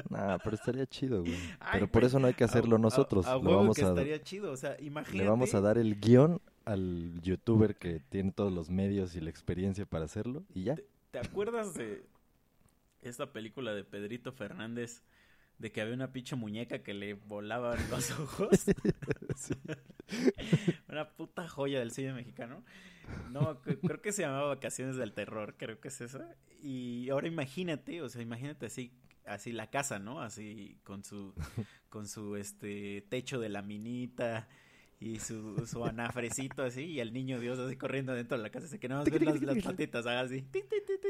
[0.10, 1.36] Nah, pero estaría chido, güey.
[1.60, 3.28] Ay, Pero por eso no hay que hacerlo a- nosotros.
[3.28, 5.24] A, Lo vamos que a, estaría chido, o sea, imagínate.
[5.24, 9.30] le vamos a dar el guion al youtuber que tiene todos los medios y la
[9.30, 10.78] experiencia para hacerlo y ya.
[11.12, 12.04] ¿Te acuerdas de
[13.04, 15.04] esta película de Pedrito Fernández?
[15.60, 18.50] De que había una pinche muñeca que le volaban los ojos.
[20.90, 22.64] una puta joya del cine mexicano.
[23.32, 26.36] No, cre- creo que se llamaba Vacaciones del Terror, creo que es esa.
[26.62, 28.92] Y ahora imagínate, o sea, imagínate así,
[29.26, 30.22] así la casa, ¿no?
[30.22, 31.34] Así con su,
[31.90, 34.48] con su este techo de laminita
[35.00, 38.68] y su, su anafrecito así, y el niño Dios así corriendo dentro de la casa,
[38.68, 40.46] así que nada más ves las, las patitas, haga así.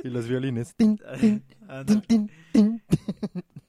[0.03, 0.73] Y los violines.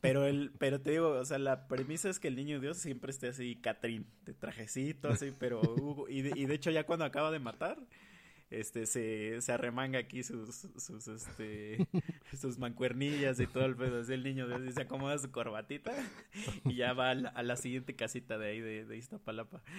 [0.00, 3.10] Pero el, pero te digo, o sea, la premisa es que el niño Dios siempre
[3.12, 7.04] esté así, Catrín, de trajecito, así, pero Hugo, y de, y de hecho ya cuando
[7.04, 7.78] acaba de matar,
[8.60, 11.86] este, se, se arremanga aquí sus, sus, este,
[12.40, 15.92] sus mancuernillas y todo el pedo, así el niño se acomoda su corbatita
[16.64, 19.62] y ya va a la, a la siguiente casita de ahí de, de Iztapalapa.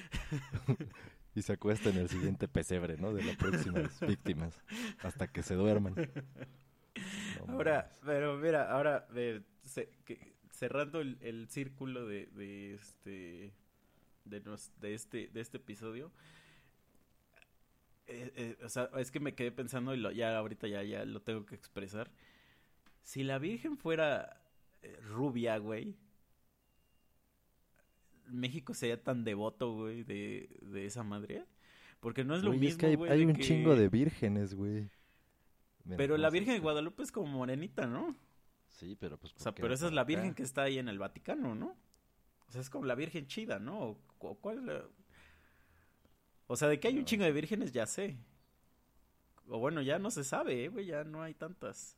[1.35, 3.11] Y se acuesta en el siguiente pesebre, ¿no?
[3.11, 4.55] De las próximas víctimas.
[5.01, 5.95] Hasta que se duerman.
[7.47, 7.99] No Ahora, mames.
[8.05, 9.41] pero mira, ahora eh,
[10.05, 13.51] que- cerrando el, el círculo de, de este
[14.25, 16.11] de, nos- de este de este episodio,
[18.07, 21.05] eh, eh, o sea, es que me quedé pensando y lo, ya ahorita ya ya
[21.05, 22.11] lo tengo que expresar.
[23.03, 24.41] Si la Virgen fuera
[24.81, 25.95] eh, rubia, güey,
[28.27, 31.45] México sería tan devoto, güey, de, de esa madre.
[31.99, 33.75] Porque no es lo Güey, mismo, es que hay, güey, hay de un que- chingo
[33.75, 34.89] de vírgenes, güey.
[35.97, 36.59] Pero la Virgen de.
[36.59, 38.15] Guadalupe es como morenita, ¿no?
[38.69, 39.33] Sí, pero pues.
[39.33, 41.55] O sea, ¿por qué pero esa es la virgen que está ahí en el Vaticano,
[41.55, 41.75] ¿no?
[42.47, 43.79] O sea, es como la virgen chida, ¿no?
[43.79, 44.89] ¿O, cu- cuál
[46.53, 48.15] O sea, de que hay un chingo de vírgenes ya sé.
[49.47, 51.97] O bueno, ya no se sabe, eh, güey, ya no hay tantas.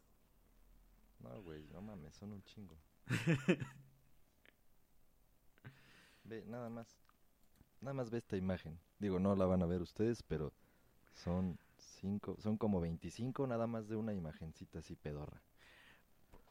[1.20, 2.78] No, güey, no mames, son un chingo.
[6.24, 6.88] ve, nada más.
[7.82, 8.80] Nada más ve esta imagen.
[8.98, 10.54] Digo, no la van a ver ustedes, pero
[11.16, 15.42] son cinco, son como 25 nada más de una imagencita así pedorra.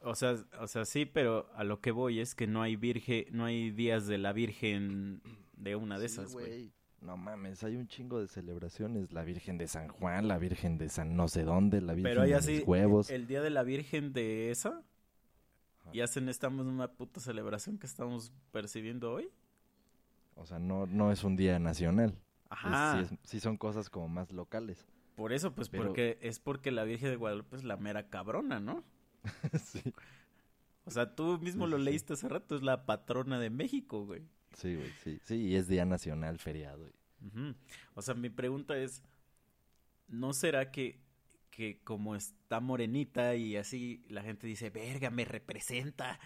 [0.01, 3.25] O sea, o sea, sí, pero a lo que voy es que no hay virgen,
[3.31, 6.71] no hay días de la virgen de una de Sí, esas, güey.
[7.01, 9.11] No mames, hay un chingo de celebraciones.
[9.11, 12.21] La Virgen de San Juan, la Virgen de San no sé dónde, la Virgen Pero
[12.23, 13.09] hay de así, los huevos.
[13.11, 14.69] el día de la virgen de esa,
[15.81, 15.89] Ajá.
[15.93, 19.29] y hacen estamos en una puta celebración que estamos percibiendo hoy.
[20.35, 22.11] O sea, no, no es un día nacional.
[22.11, 22.17] Es-
[22.49, 23.03] Ajá.
[23.05, 24.85] sí, es- sí son cosas como más locales.
[25.15, 28.59] Por eso, pues, Pero- porque es porque la Virgen de Guadalupe es la mera cabrona,
[28.59, 28.83] ¿no?
[29.63, 29.93] sí.
[30.85, 34.23] O sea, tú mismo Sí, lo leíste hace rato, es la patrona de México, güey.
[34.55, 35.19] Sí, güey, sí.
[35.23, 36.89] Sí, y es día nacional, feriado.
[37.95, 39.01] O sea, mi pregunta es,
[40.07, 40.99] ¿no será que,
[41.49, 46.19] que como está morenita y así la gente dice, verga, me representa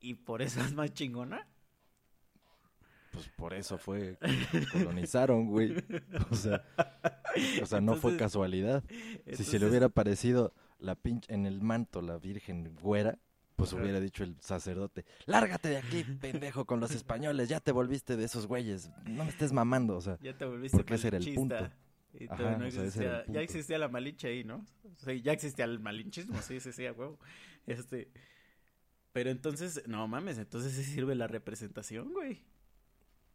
[0.00, 1.46] y por eso es más chingona?
[3.12, 4.16] Pues por eso fue
[4.52, 5.74] que colonizaron, güey.
[6.30, 6.64] O sea,
[7.62, 8.84] o sea no fue Entonces- casualidad.
[9.32, 13.18] Si se le hubiera parecido la pinche en el manto la Virgen güera,
[13.60, 13.82] pues Ajá.
[13.82, 18.24] hubiera dicho el sacerdote, lárgate de aquí, pendejo, con los españoles, ya te volviste de
[18.24, 21.34] esos güeyes, no me estés mamando, o sea, Ya te volviste Porque ese era el
[21.34, 21.70] punto.
[22.12, 24.66] Y Ajá, o sea, ya existía la malinche ahí, ¿no?
[25.22, 27.18] Ya existía el malinchismo, sí, sí, sí, a huevo.
[27.66, 28.08] Este,
[29.12, 32.40] pero entonces, no mames, entonces sí sirve la representación, güey.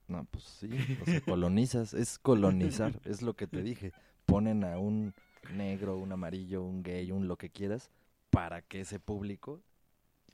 [0.07, 0.69] no, pues sí,
[1.01, 3.93] o sea, colonizas, es colonizar, es lo que te dije,
[4.25, 5.13] ponen a un
[5.53, 7.91] negro, un amarillo, un gay, un lo que quieras,
[8.29, 9.61] para que ese público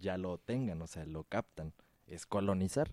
[0.02, 1.74] ya lo tengan, o sea, lo captan.
[2.08, 2.92] Es colonizar.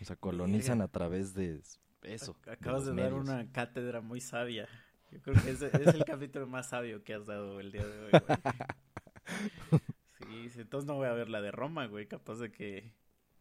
[0.00, 1.62] O sea, colonizan a través de
[2.02, 2.34] eso.
[2.44, 4.68] Ac- Acabas de, dar una cátedra muy sabia.
[5.10, 8.10] Yo creo que es el capítulo más sabio que has dado el día de hoy,
[8.10, 8.38] güey.
[10.18, 12.06] Sí, sí, entonces no voy a ver la de Roma, güey.
[12.06, 12.92] Capaz de que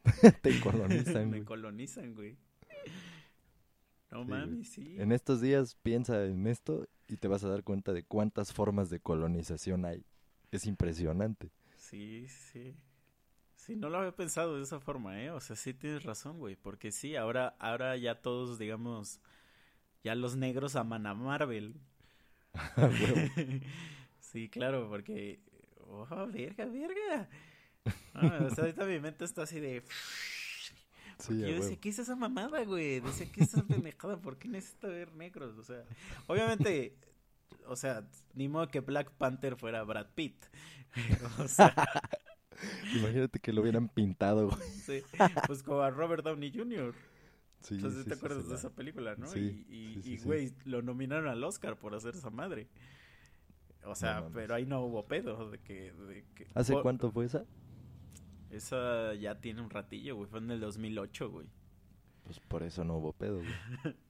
[0.41, 1.43] Te colonizan, me güey.
[1.45, 2.37] colonizan, güey.
[4.11, 4.39] No Sí, güey.
[4.39, 4.95] mames, sí.
[4.99, 8.89] En estos días piensa en esto y te vas a dar cuenta de cuántas formas
[8.89, 10.05] de colonización hay.
[10.51, 11.49] Es impresionante.
[11.89, 12.75] Sí, sí.
[13.55, 15.31] Sí, no lo había pensado de esa forma, ¿eh?
[15.31, 16.55] O sea, sí tienes razón, güey.
[16.55, 19.19] Porque sí, ahora, ahora ya todos, digamos,
[20.03, 21.75] ya los negros aman a Marvel.
[24.19, 25.39] Sí, claro, porque...
[25.87, 27.29] ¡Oh, verga, verga!
[28.15, 29.81] O sea, ahorita mi mente está así de...
[31.19, 31.77] Sí, Yo decía.
[31.79, 32.99] ¿qué es esa mamada, güey?
[32.99, 34.21] Decía, ¿qué es esa pendejada?
[34.21, 35.57] ¿Por qué necesito ver negros?
[35.57, 35.85] O sea,
[36.27, 36.97] obviamente,
[37.67, 40.45] o sea, ni modo que Black Panther fuera Brad Pitt.
[41.39, 41.73] o sea,
[42.95, 44.69] Imagínate que lo hubieran pintado, güey.
[44.69, 45.01] sí,
[45.47, 46.93] pues como a Robert Downey Jr.
[47.61, 49.27] Sí, Entonces, sí, ¿te sí, acuerdas de esa película, no?
[49.27, 52.67] Sí, y, y, güey, lo nominaron al Oscar por hacer esa madre.
[53.85, 55.91] O sea, pero ahí no hubo pedo de que...
[55.91, 57.45] de que- ¿Hace por- cuánto fue esa?
[58.51, 60.29] Esa ya tiene un ratillo, güey.
[60.29, 61.47] Fue en el 2008, güey.
[62.23, 63.49] Pues por eso no hubo pedo, güey.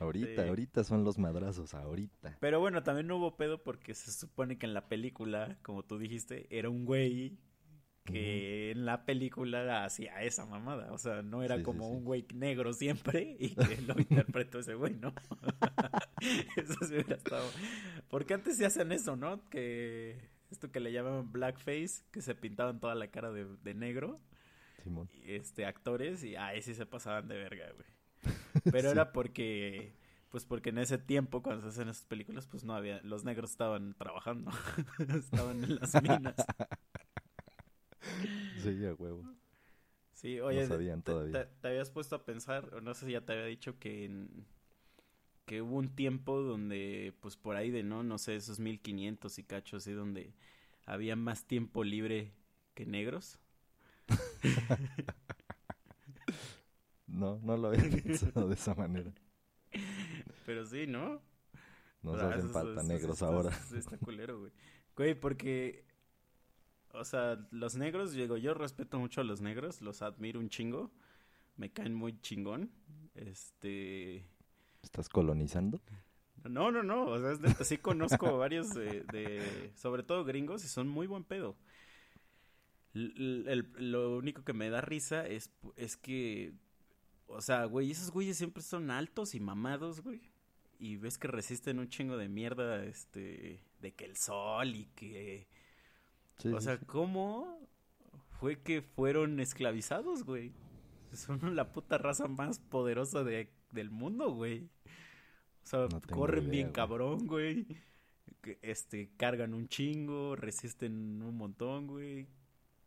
[0.00, 0.48] Ahorita, Sí.
[0.48, 2.36] ahorita son los madrazos, ahorita.
[2.40, 5.98] Pero bueno, también no hubo pedo porque se supone que en la película, como tú
[5.98, 7.38] dijiste, era un güey
[8.04, 10.90] que en la película hacía esa mamada.
[10.92, 11.92] O sea, no era Sí, como sí.
[11.96, 15.12] un güey negro siempre y que lo interpretó ese güey, ¿no?
[16.56, 17.48] eso sí hubiera estado.
[18.08, 19.46] Porque antes se hacen eso, ¿no?
[19.50, 24.18] Que esto que le llamaban blackface, que se pintaban toda la cara de, de negro,
[24.82, 25.08] Simón.
[25.12, 27.86] y, este, actores, y ahí sí se pasaban de verga, güey.
[28.70, 28.92] Pero Sí.
[28.92, 29.94] era porque,
[30.30, 33.50] pues porque en ese tiempo, cuando se hacen esas películas, pues no había, los negros
[33.50, 34.50] estaban trabajando,
[35.18, 36.50] estaban en las minas.
[38.56, 39.24] Sí, a huevo.
[40.12, 41.30] Sí, oye, sabían te, todavía.
[41.30, 44.04] te- te habías puesto a pensar, o no sé si ya te había dicho que
[44.04, 44.46] en-
[45.46, 48.02] que hubo un tiempo donde, pues por ahí de, ¿no?
[48.02, 50.34] No sé, esos 1500 y cachos, así, donde
[50.86, 52.32] había más tiempo libre
[52.74, 53.38] que negros.
[57.10, 59.12] No, no lo había pensado de esa manera.
[60.46, 61.20] Pero sí, ¿no?
[62.02, 63.50] Nos Ah, hacen falta negros eso- ahora.
[63.50, 64.52] eso Está culero, güey.
[64.96, 65.84] Güey, porque,
[66.92, 70.90] o sea, los negros, digo, yo respeto mucho a los negros, los admiro un chingo,
[71.56, 72.70] me caen muy chingón,
[73.14, 74.24] este...
[74.82, 75.80] ¿Estás colonizando?
[76.48, 80.68] No, no, no, o sea, es sí conozco varios de, de- sobre todo gringos, y
[80.68, 81.54] son muy buen pedo.
[82.94, 86.54] L- l- el- lo único que me da risa es, es que,
[87.30, 90.20] o sea, güey, esos güeyes siempre son altos y mamados, güey.
[90.78, 95.48] Y ves que resisten un chingo de mierda, este, de que el sol y que...
[96.38, 96.86] Sí, o sea, sí.
[96.86, 97.68] ¿cómo
[98.40, 100.54] fue que fueron esclavizados, güey?
[101.12, 104.70] Son la puta raza más poderosa de, del mundo, güey.
[105.64, 106.72] O sea, No corren idea, bien güey.
[106.72, 107.66] cabrón, güey.
[108.62, 112.28] Este, cargan un chingo, resisten un montón, güey.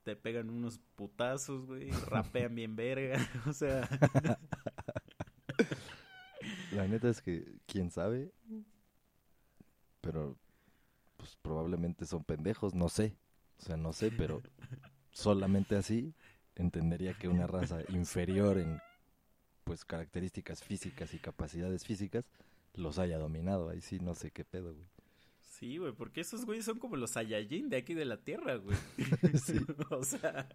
[0.04, 1.90] Te pegan unos putazos, güey.
[1.92, 3.18] Rapean bien verga.
[3.48, 3.88] O sea,
[6.72, 8.32] La neta es que, quién sabe,
[10.02, 10.38] pero
[11.18, 13.16] pues probablemente son pendejos, no sé.
[13.60, 14.42] O sea, no sé, pero
[15.12, 16.14] solamente así
[16.56, 18.82] entendería que una raza inferior en
[19.64, 22.26] pues características físicas y capacidades físicas
[22.74, 23.70] los haya dominado.
[23.70, 24.88] Ahí sí no sé qué pedo, güey.
[25.64, 28.78] Sí, güey, porque esos güeyes son como los Saiyajin de aquí de la Tierra, güey.
[29.46, 29.58] Sí.
[29.92, 30.50] o sea,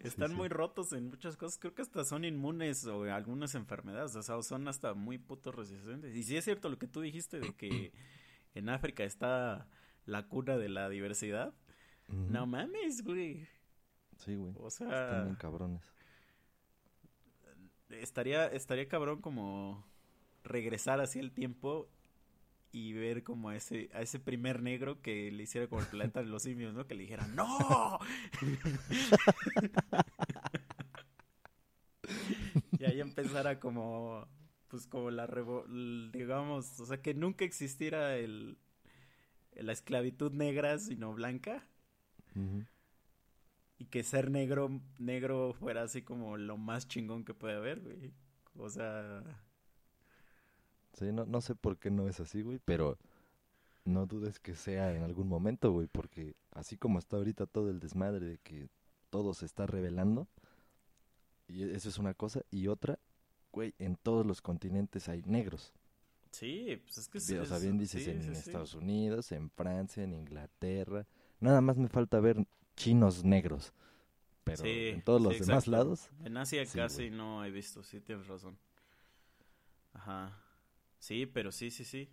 [0.00, 0.34] están sí.
[0.34, 1.56] muy rotos en muchas cosas.
[1.58, 4.16] Creo que hasta son inmunes o algunas enfermedades.
[4.16, 6.16] O sea, son hasta muy putos resistentes.
[6.16, 7.92] Y sí es cierto lo que tú dijiste de que
[8.54, 9.68] en África está
[10.04, 11.54] la cuna de la diversidad.
[12.08, 13.46] No mames, güey.
[14.18, 14.52] Sí, güey.
[14.58, 15.82] O Están sea, bien cabrones.
[17.90, 19.86] estaría, estaría cabrón como
[20.42, 21.88] regresar hacia el tiempo
[22.74, 26.20] y ver como a ese, a ese primer negro que le hiciera como el planeta
[26.22, 26.86] de los simios, ¿no?
[26.88, 27.98] Que le dijera, ¡No!
[32.78, 34.26] y ahí empezara como,
[34.68, 35.64] pues como la, revo-
[36.12, 38.58] digamos, o sea, que nunca existiera el,
[39.54, 41.68] la esclavitud negra, sino blanca.
[43.78, 48.12] Y que ser negro, negro fuera así como lo más chingón que puede haber, güey.
[48.56, 49.22] O sea,
[50.94, 52.98] Sí, no, no sé por qué no es así, güey, pero
[53.84, 57.80] no dudes que sea en algún momento, güey, porque así como está ahorita todo el
[57.80, 58.68] desmadre de que
[59.10, 60.28] todo se está revelando,
[61.48, 62.98] y eso es una cosa, y otra,
[63.52, 65.72] güey, en todos los continentes hay negros.
[66.30, 68.50] sí, pues es que Bien, o sea, bien dices sí, en sí, sí.
[68.50, 71.06] Estados Unidos, en Francia, en Inglaterra,
[71.40, 73.72] Nada más me falta ver chinos negros.
[74.44, 77.10] Pero Sí, en todos sí, los demás lados, En Asia Sí, casi güey.
[77.10, 78.58] no he visto, sí tienes razón.
[79.94, 80.32] Ajá.
[81.04, 82.08] Sí, pero sí, sí, sí.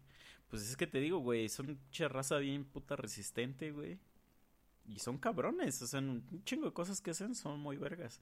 [0.49, 3.99] Pues es que te digo, güey, son mucha raza bien puta resistente, güey.
[4.87, 8.21] Y son cabrones, o sea, un chingo de cosas que hacen son muy vergas.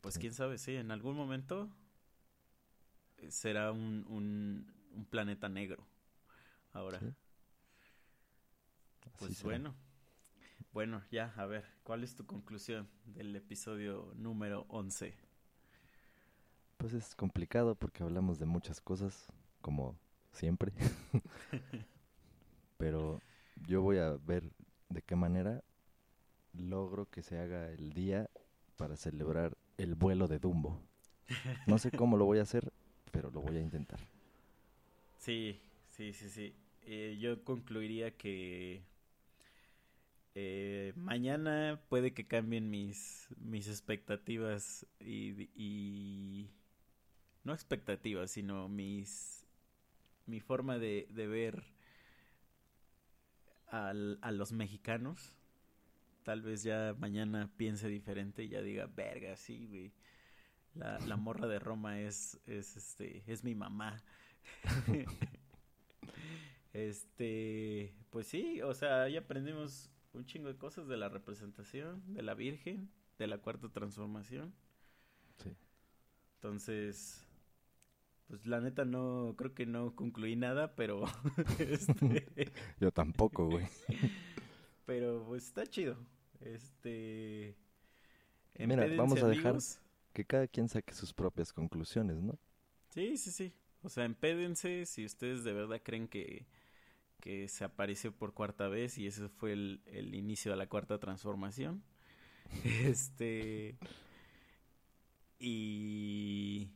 [0.00, 0.20] Pues Sí.
[0.20, 1.70] quién sabe, sí, en algún momento
[3.18, 5.86] eh, será un, un, un planeta negro.
[6.72, 7.14] Ahora, Sí.
[9.18, 9.44] pues será.
[9.44, 9.74] bueno.
[10.72, 15.14] Bueno, ya, a ver, ¿cuál es tu conclusión del episodio número 11?
[16.78, 19.26] Pues es complicado porque hablamos de muchas cosas,
[19.60, 19.98] como
[20.32, 20.72] siempre.
[22.76, 23.22] Pero
[23.66, 24.50] yo voy a ver
[24.88, 25.62] de qué manera
[26.54, 28.30] logro que se haga el día
[28.76, 30.80] para celebrar el vuelo de Dumbo.
[31.66, 32.72] No sé cómo lo voy a hacer,
[33.12, 34.00] pero lo voy a intentar.
[35.18, 36.54] Sí, sí, sí, sí.
[36.82, 38.82] Eh, yo concluiría que
[40.34, 46.50] eh, mañana puede que cambien mis, mis expectativas y, y-
[47.44, 49.39] no expectativas, sino mis
[50.30, 51.64] mi forma de, de ver
[53.68, 55.36] al- a los mexicanos.
[56.24, 59.92] Tal vez ya mañana piense diferente y ya diga, verga, sí, güey.
[60.74, 64.02] La, la morra de Roma es, es, este, es mi mamá.
[66.72, 72.22] Este, pues sí, o sea, ahí aprendimos un chingo de cosas de la representación, de
[72.22, 74.54] la Virgen, de la cuarta transformación.
[75.42, 75.56] Sí.
[76.36, 77.26] Entonces,
[78.30, 81.02] pues la neta no, creo que no concluí nada, pero,
[81.58, 83.66] este, Yo tampoco, güey.
[84.86, 85.96] pero pues está chido.
[86.40, 87.56] Este,
[88.56, 89.80] Mira, vamos a dejar- amigos.
[90.12, 92.38] Que cada quien saque sus propias conclusiones, ¿no?
[92.90, 93.52] Sí, sí, sí.
[93.82, 96.46] O sea, empédense si ustedes de verdad creen que,
[97.20, 100.98] que se apareció por cuarta vez y ese fue el, el inicio de la cuarta
[101.00, 101.82] transformación.
[102.64, 103.76] Este.
[105.40, 106.70] Y.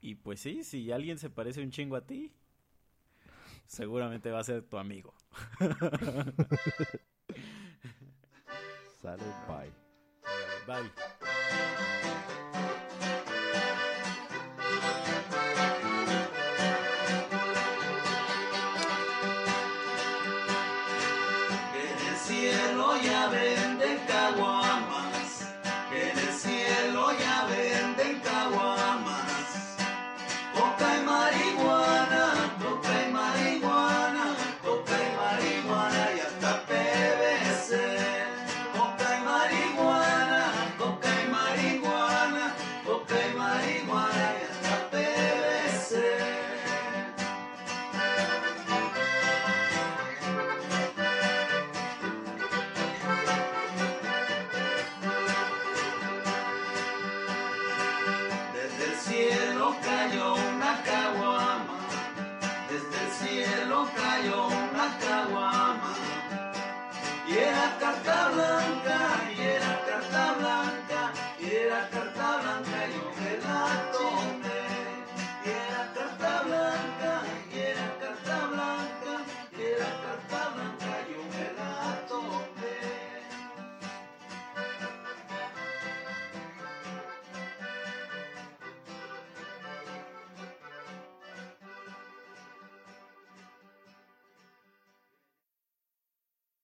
[0.00, 2.32] Y pues sí, si alguien se parece un chingo a ti,
[3.66, 5.14] seguramente va a ser tu amigo.
[9.00, 9.72] Sale, bye.
[10.66, 10.90] Bye.